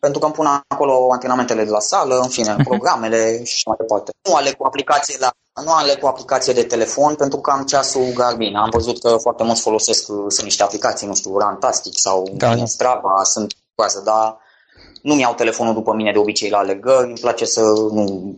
pentru 0.00 0.18
că 0.18 0.26
îmi 0.26 0.34
pun 0.34 0.46
acolo 0.68 1.08
antrenamentele 1.12 1.64
de 1.64 1.70
la 1.70 1.80
sală, 1.80 2.18
în 2.22 2.28
fine, 2.28 2.56
programele 2.68 3.44
și 3.44 3.62
mai 3.68 3.76
departe. 3.78 4.10
Nu 4.28 4.34
aleg 4.34 4.54
cu 4.56 4.66
aplicație 4.66 5.16
la 5.20 5.30
nu 5.64 5.72
aleg 5.72 5.98
cu 5.98 6.06
aplicație 6.06 6.52
de 6.52 6.62
telefon 6.62 7.14
pentru 7.14 7.38
că 7.38 7.50
am 7.50 7.64
ceasul 7.64 8.12
Garmin. 8.14 8.56
Am 8.56 8.70
văzut 8.70 9.00
că 9.00 9.16
foarte 9.16 9.42
mulți 9.42 9.60
folosesc, 9.60 10.08
uh, 10.08 10.24
sunt 10.28 10.44
niște 10.44 10.62
aplicații, 10.62 11.06
nu 11.06 11.14
știu, 11.14 11.38
Rantastic 11.38 11.92
sau 11.96 12.28
da. 12.32 12.64
Strava, 12.64 13.22
sunt 13.24 13.52
coasă, 13.74 14.02
dar 14.04 14.36
nu 15.02 15.14
mi-au 15.14 15.34
telefonul 15.34 15.74
după 15.74 15.94
mine 15.94 16.12
de 16.12 16.18
obicei 16.18 16.50
la 16.50 16.58
alegări, 16.58 17.06
îmi 17.06 17.18
place 17.20 17.44
să 17.44 17.60
nu... 17.92 18.34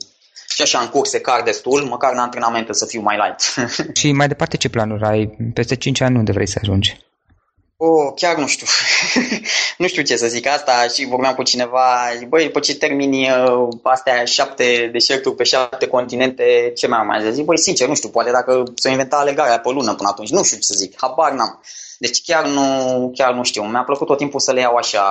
Și 0.55 0.63
așa 0.63 0.79
în 0.79 0.89
curse 0.89 1.21
car 1.21 1.43
destul, 1.43 1.83
măcar 1.83 2.13
în 2.13 2.19
antrenamente 2.19 2.73
să 2.73 2.87
fiu 2.87 3.01
mai 3.01 3.17
light. 3.17 3.69
și 3.99 4.13
mai 4.13 4.29
departe 4.29 4.57
ce 4.57 4.69
planuri 4.69 5.05
ai? 5.05 5.37
Peste 5.55 5.77
5 5.77 6.01
ani 6.01 6.17
unde 6.17 6.33
vrei 6.33 6.49
să 6.49 6.59
ajungi? 6.63 7.10
Oh, 7.83 8.13
chiar 8.15 8.37
nu 8.37 8.47
știu. 8.47 8.67
nu 9.79 9.87
știu 9.87 10.03
ce 10.03 10.17
să 10.17 10.27
zic 10.27 10.47
asta 10.47 10.73
și 10.95 11.07
vorbeam 11.07 11.35
cu 11.35 11.43
cineva, 11.43 11.87
băi, 12.29 12.45
după 12.45 12.61
ce 12.61 12.75
termini 12.75 13.31
uh, 13.31 13.69
astea 13.83 14.25
șapte 14.25 14.89
deșerturi 14.93 15.35
pe 15.35 15.45
șapte 15.45 15.87
continente, 15.87 16.73
ce 16.77 16.87
mai 16.87 16.99
am 16.99 17.07
mai 17.07 17.33
zis? 17.33 17.45
Băi, 17.45 17.59
sincer, 17.59 17.89
nu 17.89 17.95
știu, 17.95 18.09
poate 18.09 18.31
dacă 18.31 18.63
s-o 18.75 18.89
inventa 18.89 19.17
alegarea 19.17 19.59
pe 19.59 19.71
lună 19.71 19.95
până 19.95 20.09
atunci, 20.09 20.31
nu 20.31 20.43
știu 20.43 20.57
ce 20.57 20.63
să 20.63 20.75
zic, 20.77 20.95
habar 20.97 21.33
n-am. 21.33 21.61
Deci 21.99 22.23
chiar 22.23 22.47
nu, 22.47 23.11
chiar 23.15 23.35
nu 23.35 23.43
știu. 23.43 23.63
Mi-a 23.63 23.83
plăcut 23.83 24.07
tot 24.07 24.17
timpul 24.17 24.41
să 24.41 24.53
le 24.53 24.61
iau 24.61 24.75
așa, 24.75 25.03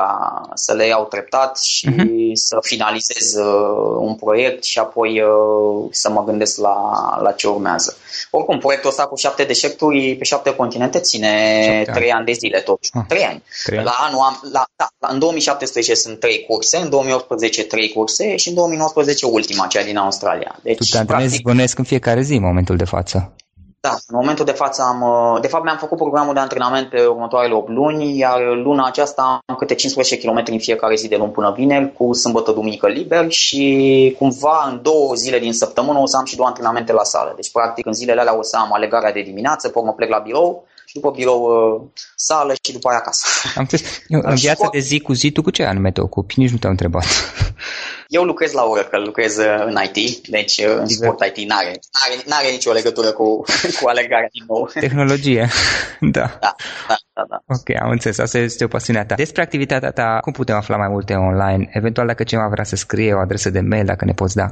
să 0.53 0.73
le 0.73 0.85
iau 0.85 1.05
treptat 1.05 1.59
și 1.59 1.87
uh-huh. 1.89 2.33
să 2.33 2.57
finalizez 2.61 3.33
uh, 3.33 3.95
un 3.97 4.15
proiect 4.15 4.63
și 4.63 4.79
apoi 4.79 5.21
uh, 5.21 5.87
să 5.91 6.09
mă 6.09 6.23
gândesc 6.23 6.57
la, 6.57 6.75
la 7.21 7.31
ce 7.31 7.47
urmează. 7.47 7.97
Oricum, 8.31 8.57
proiectul 8.57 8.89
ăsta 8.89 9.03
cu 9.03 9.15
șapte 9.15 9.43
deșerturi 9.43 10.15
pe 10.15 10.23
șapte 10.23 10.55
continente 10.55 10.99
ține 10.99 11.83
trei 11.93 12.11
ani 12.11 12.25
de 12.25 12.31
zile 12.31 12.59
tot. 12.59 12.79
Ah, 12.93 13.03
trei 13.07 13.23
ani. 13.23 13.43
Trei 13.63 13.77
ani. 13.77 13.87
La 13.87 13.95
anul 14.07 14.19
am, 14.19 14.39
la, 14.51 14.63
da, 14.75 14.87
în 14.99 15.19
2017 15.19 15.93
sunt 15.93 16.19
trei 16.19 16.45
curse, 16.47 16.77
în 16.77 16.89
2018 16.89 17.63
trei 17.63 17.89
curse 17.89 18.35
și 18.35 18.47
în 18.47 18.53
2019 18.53 19.25
ultima, 19.25 19.67
cea 19.67 19.83
din 19.83 19.97
Australia. 19.97 20.59
Deci, 20.63 20.77
tu 20.77 20.85
te 20.91 20.97
antrenezi 20.97 21.41
practic... 21.41 21.77
în 21.77 21.83
fiecare 21.83 22.21
zi 22.21 22.33
în 22.33 22.43
momentul 22.43 22.75
de 22.75 22.85
față. 22.85 23.33
Da, 23.81 23.89
în 24.07 24.17
momentul 24.19 24.45
de 24.45 24.51
față 24.51 24.81
am, 24.81 25.01
uh, 25.01 25.41
de 25.41 25.47
fapt 25.47 25.63
mi-am 25.63 25.77
făcut 25.77 25.97
programul 25.97 26.33
de 26.33 26.39
antrenament 26.39 26.89
pe 26.89 27.05
următoarele 27.05 27.53
8 27.53 27.69
luni, 27.69 28.17
iar 28.17 28.39
luna 28.55 28.85
aceasta 28.85 29.41
am 29.45 29.55
câte 29.55 29.75
15 29.75 30.17
km 30.27 30.43
în 30.45 30.59
fiecare 30.59 30.95
zi 30.95 31.07
de 31.07 31.15
luni 31.15 31.31
până 31.31 31.53
vineri, 31.57 31.93
cu 31.93 32.13
sâmbătă, 32.13 32.51
duminică 32.51 32.87
liber 32.87 33.31
și 33.31 34.15
cumva 34.17 34.67
în 34.71 34.79
două 34.81 35.13
zile 35.13 35.39
din 35.39 35.53
săptămână 35.53 35.99
o 35.99 36.05
să 36.05 36.17
am 36.17 36.25
și 36.25 36.35
două 36.35 36.47
antrenamente 36.47 36.93
la 36.93 37.03
sală. 37.03 37.33
Deci 37.35 37.51
practic 37.51 37.85
în 37.85 37.93
zilele 37.93 38.19
alea 38.19 38.37
o 38.37 38.41
să 38.43 38.57
am 38.57 38.73
alegarea 38.73 39.11
de 39.11 39.21
dimineață, 39.21 39.69
pe 39.69 39.79
urmă 39.79 39.93
plec 39.93 40.09
la 40.09 40.19
birou 40.19 40.67
și 40.85 40.93
după 40.93 41.11
birou 41.11 41.41
uh, 41.41 41.81
sală 42.15 42.53
și 42.63 42.71
după 42.73 42.89
aia 42.89 42.97
acasă. 42.97 43.25
Am 43.55 43.67
Eu, 44.07 44.21
în 44.23 44.35
viața 44.45 44.67
de 44.71 44.79
zi 44.79 44.99
cu 44.99 45.13
zi, 45.13 45.31
tu 45.31 45.41
cu 45.41 45.49
ce 45.49 45.63
anume 45.63 45.91
te 45.91 46.01
ocupi? 46.01 46.39
Nici 46.39 46.51
nu 46.51 46.57
te-am 46.57 46.71
întrebat. 46.71 47.05
Eu 48.11 48.23
lucrez 48.23 48.51
la 48.51 48.63
Oracle, 48.63 48.99
lucrez 48.99 49.37
uh, 49.37 49.63
în 49.65 49.75
IT, 49.83 50.27
deci 50.27 50.57
uh, 50.57 50.75
în 50.77 50.87
sport 50.87 51.25
IT 51.25 51.47
n-are, 51.47 51.67
n-are, 51.67 52.21
n-are 52.25 52.49
nicio 52.51 52.71
legătură 52.71 53.11
cu, 53.11 53.43
cu 53.81 53.87
alegarea 53.87 54.27
din 54.31 54.43
nou. 54.47 54.69
Tehnologie, 54.73 55.47
da. 56.17 56.37
Da, 56.39 56.55
da, 56.87 56.95
da, 57.13 57.23
da. 57.29 57.37
Ok, 57.47 57.81
am 57.81 57.89
înțeles, 57.89 58.17
asta 58.17 58.37
este 58.37 58.63
o 58.63 58.67
pasiune 58.67 59.05
ta. 59.05 59.15
Despre 59.15 59.41
activitatea 59.41 59.91
ta, 59.91 60.17
cum 60.21 60.33
putem 60.33 60.55
afla 60.55 60.77
mai 60.77 60.87
multe 60.87 61.13
online? 61.13 61.69
Eventual 61.73 62.07
dacă 62.07 62.23
cineva 62.23 62.47
vrea 62.47 62.63
să 62.63 62.75
scrie 62.75 63.13
o 63.13 63.19
adresă 63.19 63.49
de 63.49 63.59
mail, 63.59 63.85
dacă 63.85 64.05
ne 64.05 64.13
poți 64.13 64.35
da. 64.35 64.47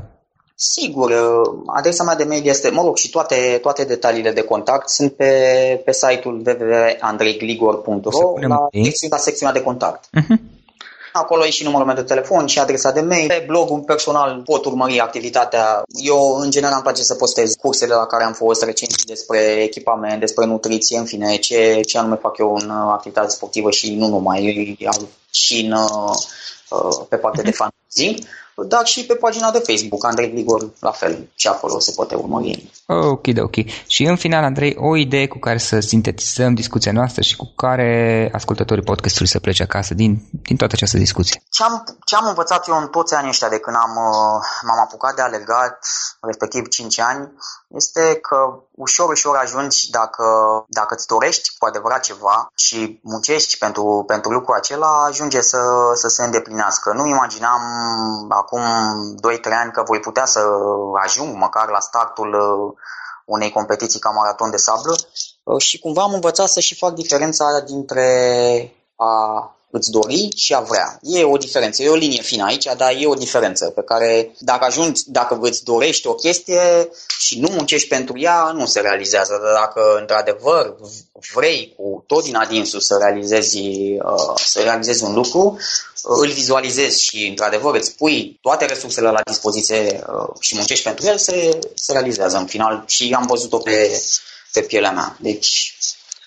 Sigur, 0.56 1.10
uh, 1.10 1.64
adresa 1.76 2.04
mea 2.04 2.16
de 2.16 2.24
mail 2.24 2.48
este, 2.48 2.70
mă 2.70 2.82
rog, 2.82 2.98
și 2.98 3.10
toate, 3.10 3.58
toate 3.62 3.84
detaliile 3.86 4.32
de 4.32 4.44
contact 4.44 4.90
sunt 4.90 5.14
pe, 5.14 5.32
pe 5.86 5.92
site-ul 5.92 6.42
www.andreigligor.ro 6.46 8.34
la, 8.48 8.58
la 9.10 9.18
secțiunea 9.18 9.54
de 9.54 9.62
contact. 9.62 10.06
Uh-huh. 10.06 10.56
Acolo 11.12 11.46
e 11.46 11.50
și 11.50 11.64
numărul 11.64 11.86
meu 11.86 11.96
de 11.96 12.02
telefon 12.02 12.46
și 12.46 12.60
adresa 12.60 12.92
de 12.92 13.02
mail. 13.02 13.28
Pe 13.28 13.44
blogul 13.48 13.80
personal 13.80 14.42
pot 14.46 14.66
urmări 14.66 15.00
activitatea. 15.00 15.84
Eu, 16.04 16.38
în 16.42 16.52
general, 16.52 16.74
îmi 16.74 16.84
place 16.84 17.04
să 17.04 17.16
postez 17.16 17.54
cursele 17.54 17.94
la 17.94 18.06
care 18.06 18.24
am 18.24 18.34
fost 18.34 18.64
recent 18.64 19.06
despre 19.06 19.40
echipament, 19.40 20.20
despre 20.20 20.46
nutriție, 20.46 20.98
în 20.98 21.06
fine, 21.06 21.36
ce, 21.36 21.82
ce 21.86 21.98
anume 21.98 22.16
fac 22.16 22.38
eu 22.38 22.56
în 22.56 22.70
uh, 22.70 22.92
activitate 22.92 23.30
sportivă 23.30 23.72
și 23.72 23.96
nu 23.96 24.08
numai, 24.08 24.78
și 25.30 25.60
în, 25.60 25.72
uh, 25.72 27.06
pe 27.10 27.16
partea 27.16 27.44
de 27.44 27.50
mhm. 27.50 27.58
Fantasy 28.58 28.78
dar 28.78 28.86
și 28.86 29.06
pe 29.06 29.14
pagina 29.14 29.52
de 29.52 29.64
Facebook, 29.66 30.06
Andrei 30.06 30.32
Grigor, 30.32 30.70
la 30.80 30.92
fel, 30.92 31.30
și 31.36 31.48
acolo 31.48 31.80
se 31.80 31.92
poate 31.96 32.16
urmări. 32.16 32.72
Ok, 32.86 33.26
ok. 33.42 33.56
Și 33.88 34.04
în 34.04 34.16
final, 34.16 34.44
Andrei, 34.44 34.76
o 34.80 34.96
idee 34.96 35.28
cu 35.28 35.40
care 35.40 35.58
să 35.58 35.80
sintetizăm 35.80 36.54
discuția 36.54 36.92
noastră 36.92 37.22
și 37.22 37.36
cu 37.36 37.54
care 37.56 38.30
ascultătorii 38.34 38.84
podcastului 38.84 39.28
să 39.28 39.40
plece 39.40 39.64
acasă 39.64 39.94
din, 39.94 40.28
din 40.32 40.56
toată 40.56 40.74
această 40.76 40.98
discuție. 40.98 41.44
Ce 41.50 41.64
am, 41.64 41.84
ce 42.06 42.16
am 42.16 42.28
învățat 42.28 42.68
eu 42.68 42.78
în 42.78 42.88
toți 42.88 43.14
anii 43.14 43.30
ăștia 43.30 43.50
de 43.50 43.60
când 43.60 43.76
am, 43.76 43.92
uh, 43.96 44.44
m-am 44.68 44.80
apucat 44.80 45.16
de 45.16 45.22
alergat, 45.22 45.88
respectiv 46.22 46.68
5 46.68 47.00
ani, 47.00 47.32
este 47.68 48.16
că 48.22 48.38
ușor, 48.72 49.10
ușor 49.10 49.36
ajungi 49.36 49.90
dacă, 49.90 50.24
dacă 50.68 50.94
îți 50.94 51.08
dorești 51.08 51.50
cu 51.58 51.66
adevărat 51.66 52.02
ceva 52.04 52.52
și 52.56 53.00
muncești 53.04 53.58
pentru, 53.58 54.04
pentru 54.08 54.32
lucrul 54.32 54.56
acela, 54.56 55.04
ajunge 55.08 55.42
să, 55.42 55.58
să 55.94 56.08
se 56.08 56.24
îndeplinească. 56.24 56.94
Nu 56.94 57.08
imaginam 57.08 57.62
acum 58.48 58.62
2-3 59.16 59.52
ani 59.62 59.72
că 59.72 59.84
voi 59.86 60.00
putea 60.00 60.26
să 60.26 60.40
ajung 61.04 61.36
măcar 61.36 61.70
la 61.70 61.80
startul 61.80 62.36
unei 63.26 63.52
competiții 63.52 64.00
ca 64.00 64.10
maraton 64.10 64.50
de 64.50 64.58
sablă. 64.58 64.96
Și 65.58 65.80
cumva 65.80 66.02
am 66.02 66.14
învățat 66.14 66.48
să 66.48 66.60
și 66.60 66.78
fac 66.78 66.94
diferența 66.94 67.60
dintre 67.60 68.72
a 68.96 69.52
îți 69.72 69.92
dori 69.92 70.30
și 70.36 70.54
a 70.54 70.60
vrea. 70.60 71.00
E 71.02 71.24
o 71.24 71.38
diferență, 71.38 71.84
e 71.84 71.90
o 71.90 71.96
linie 71.96 72.22
fină 72.22 72.44
aici, 72.46 72.68
dar 72.78 72.96
e 73.00 73.08
o 73.08 73.14
diferență 73.14 73.70
pe 73.70 73.82
care 73.82 74.36
dacă 74.40 74.66
ajungi, 74.66 75.02
dacă 75.06 75.38
îți 75.42 75.64
dorești 75.64 76.08
o 76.08 76.14
chestie 76.14 76.90
și 77.20 77.40
nu 77.40 77.50
muncești 77.52 77.88
pentru 77.88 78.20
ea, 78.20 78.52
nu 78.54 78.66
se 78.66 78.80
realizează. 78.80 79.40
Dar 79.44 79.54
dacă 79.54 79.98
într-adevăr 80.00 80.76
vrei 81.34 81.74
cu 81.78 82.04
tot 82.08 82.24
din 82.24 82.36
adinsul 82.36 82.80
să 82.80 82.98
realizezi, 83.00 83.58
uh, 83.58 84.34
să 84.36 84.62
realizezi 84.62 85.04
un 85.04 85.14
lucru, 85.14 85.60
îl 86.04 86.32
vizualizezi 86.32 87.04
și 87.04 87.28
într-adevăr 87.28 87.76
îți 87.76 87.96
pui 87.96 88.38
toate 88.42 88.66
resursele 88.66 89.10
la 89.10 89.22
dispoziție 89.26 90.04
uh, 90.08 90.30
și 90.40 90.56
muncești 90.56 90.84
pentru 90.84 91.06
el, 91.06 91.18
se, 91.18 91.60
se 91.74 91.92
realizează 91.92 92.38
în 92.38 92.46
final 92.46 92.84
și 92.88 93.16
am 93.18 93.26
văzut-o 93.26 93.58
pe, 93.58 94.02
pe 94.52 94.62
pielea 94.62 94.92
mea. 94.92 95.18
Deci 95.20 95.78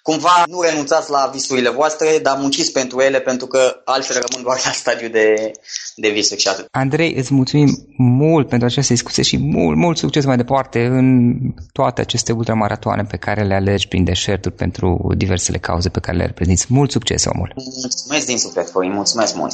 cumva 0.02 0.44
nu 0.46 0.60
renunțați 0.60 1.10
la 1.10 1.30
visurile 1.32 1.70
voastre, 1.70 2.18
dar 2.22 2.36
munciți 2.38 2.72
pentru 2.72 3.00
ele 3.00 3.20
pentru 3.20 3.46
că 3.46 3.80
altfel 3.84 4.22
rămân 4.26 4.44
doar 4.44 4.60
la 4.64 4.70
stadiu 4.70 5.08
de, 5.08 5.52
de 5.96 6.08
visuri 6.08 6.40
și 6.40 6.48
atât. 6.48 6.66
Andrei, 6.70 7.14
îți 7.14 7.34
mulțumim 7.34 7.68
mult 7.96 8.48
pentru 8.48 8.66
această 8.66 8.92
discuție 8.92 9.22
și 9.22 9.38
mult, 9.38 9.76
mult 9.76 9.96
succes 9.96 10.24
mai 10.24 10.36
departe 10.36 10.84
în 10.84 11.36
toate 11.72 12.00
aceste 12.00 12.32
ultramaratoane 12.32 13.02
pe 13.02 13.16
care 13.16 13.42
le 13.42 13.54
alegi 13.54 13.88
prin 13.88 14.04
deșerturi 14.04 14.54
pentru 14.54 15.12
diversele 15.16 15.58
cauze 15.58 15.88
pe 15.88 16.00
care 16.00 16.16
le 16.16 16.24
reprezinți. 16.24 16.66
Mult 16.68 16.90
succes, 16.90 17.24
omul! 17.24 17.52
Mulțumesc 17.56 18.26
din 18.26 18.38
suflet, 18.38 18.68
Florin, 18.70 18.92
mulțumesc 18.92 19.34
mult! 19.34 19.52